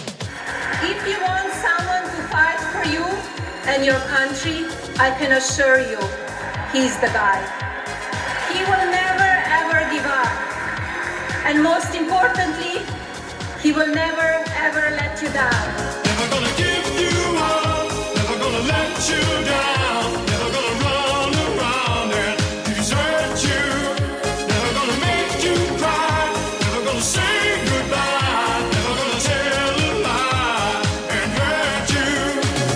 [3.74, 4.66] And your country,
[5.00, 5.98] I can assure you,
[6.72, 7.40] he's the guy.
[8.52, 10.30] He will never ever give up.
[11.44, 12.86] And most importantly,
[13.60, 14.30] he will never
[14.66, 15.66] ever let you down.
[16.04, 19.73] Never gonna give you up, never gonna let you down.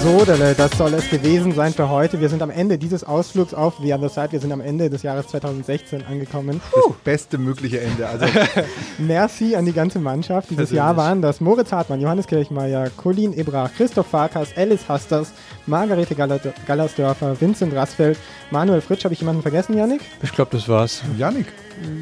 [0.09, 2.19] So, das soll es gewesen sein für heute.
[2.19, 4.33] Wir sind am Ende dieses Ausflugs auf The Other Side.
[4.33, 6.63] Wir sind am Ende des Jahres 2016 angekommen.
[6.75, 8.09] Das beste mögliche Ende.
[8.09, 8.25] Also
[8.99, 10.49] Merci an die ganze Mannschaft.
[10.49, 15.31] Dieses Jahr waren das Moritz Hartmann, Johannes Kirchmeier, Colin Ebrach, Christoph Farkas, Alice Hasters,
[15.67, 18.17] Margarete Gallersdörfer, Vincent Rassfeld,
[18.51, 19.05] Manuel Fritsch.
[19.05, 20.01] Habe ich jemanden vergessen, Janik?
[20.23, 21.03] Ich glaube, das war's.
[21.19, 21.49] Janik.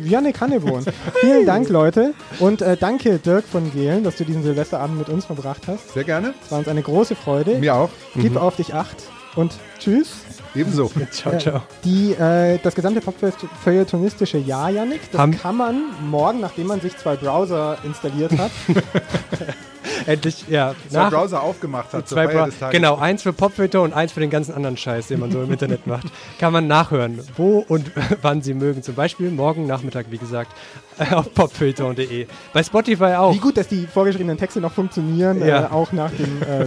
[0.04, 0.84] Janik Hannebohn.
[1.20, 2.14] Vielen Dank, Leute.
[2.38, 5.92] Und äh, danke, Dirk von Gehlen, dass du diesen Silvesterabend mit uns verbracht hast.
[5.92, 6.34] Sehr gerne.
[6.44, 7.58] Es war uns eine große Freude.
[7.58, 7.90] Mir auch.
[8.14, 8.38] Gib mhm.
[8.38, 8.96] auf dich acht
[9.34, 10.14] und tschüss.
[10.54, 10.90] Ebenso.
[11.10, 11.62] ciao, ciao.
[11.84, 16.96] Die, äh, das gesamte Pop-Feuilletonistische Jahr, Janik, das Ham kann man morgen, nachdem man sich
[16.96, 18.50] zwei Browser installiert hat,
[20.06, 20.74] endlich, ja.
[20.88, 22.08] Zwei nach, Browser aufgemacht hat.
[22.08, 25.30] Zwei Bra genau, eins für Popfilter und eins für den ganzen anderen Scheiß, den man
[25.30, 26.06] so im Internet macht.
[26.38, 27.90] Kann man nachhören, wo und
[28.22, 28.82] wann sie mögen.
[28.82, 30.52] Zum Beispiel morgen Nachmittag, wie gesagt,
[31.10, 32.26] auf popfilter.de.
[32.52, 33.34] Bei Spotify auch.
[33.34, 35.64] Wie gut, dass die vorgeschriebenen Texte noch funktionieren, ja.
[35.64, 36.66] äh, auch nach dem äh,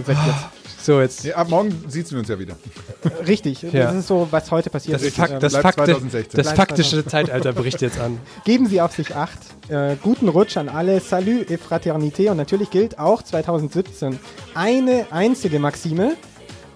[0.82, 1.24] So, jetzt.
[1.24, 2.56] Ja, ab morgen sieht wir uns ja wieder.
[3.26, 3.62] Richtig.
[3.70, 3.86] Ja.
[3.86, 5.16] Das ist so, was heute passiert das ist.
[5.16, 6.00] Fakt, das, Fakte,
[6.32, 8.18] das faktische Zeitalter bricht jetzt an.
[8.44, 9.38] Geben Sie auf sich acht.
[9.68, 10.98] Äh, guten Rutsch an alle.
[11.00, 12.30] Salut et Fraternité.
[12.30, 14.18] Und natürlich gilt auch 2017
[14.54, 16.16] eine einzige Maxime.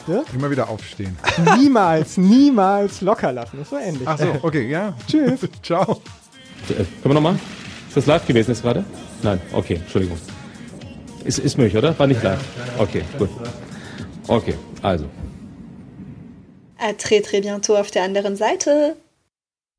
[0.07, 0.27] Dirk?
[0.35, 1.17] Immer wieder aufstehen.
[1.59, 3.59] Niemals, niemals locker lassen.
[3.59, 4.07] Das war ähnlich.
[4.07, 4.95] Ach so, okay, ja.
[5.09, 5.41] Tschüss.
[5.63, 6.01] Ciao.
[6.69, 7.39] Äh, können wir nochmal?
[7.89, 8.85] Ist das live gewesen jetzt gerade?
[9.23, 10.19] Nein, okay, Entschuldigung.
[11.25, 11.99] Ist, ist möglich, oder?
[11.99, 12.41] War nicht live?
[12.79, 13.31] Okay, gut.
[14.29, 15.05] Okay, also.
[16.79, 18.97] À très très bientôt auf der anderen Seite.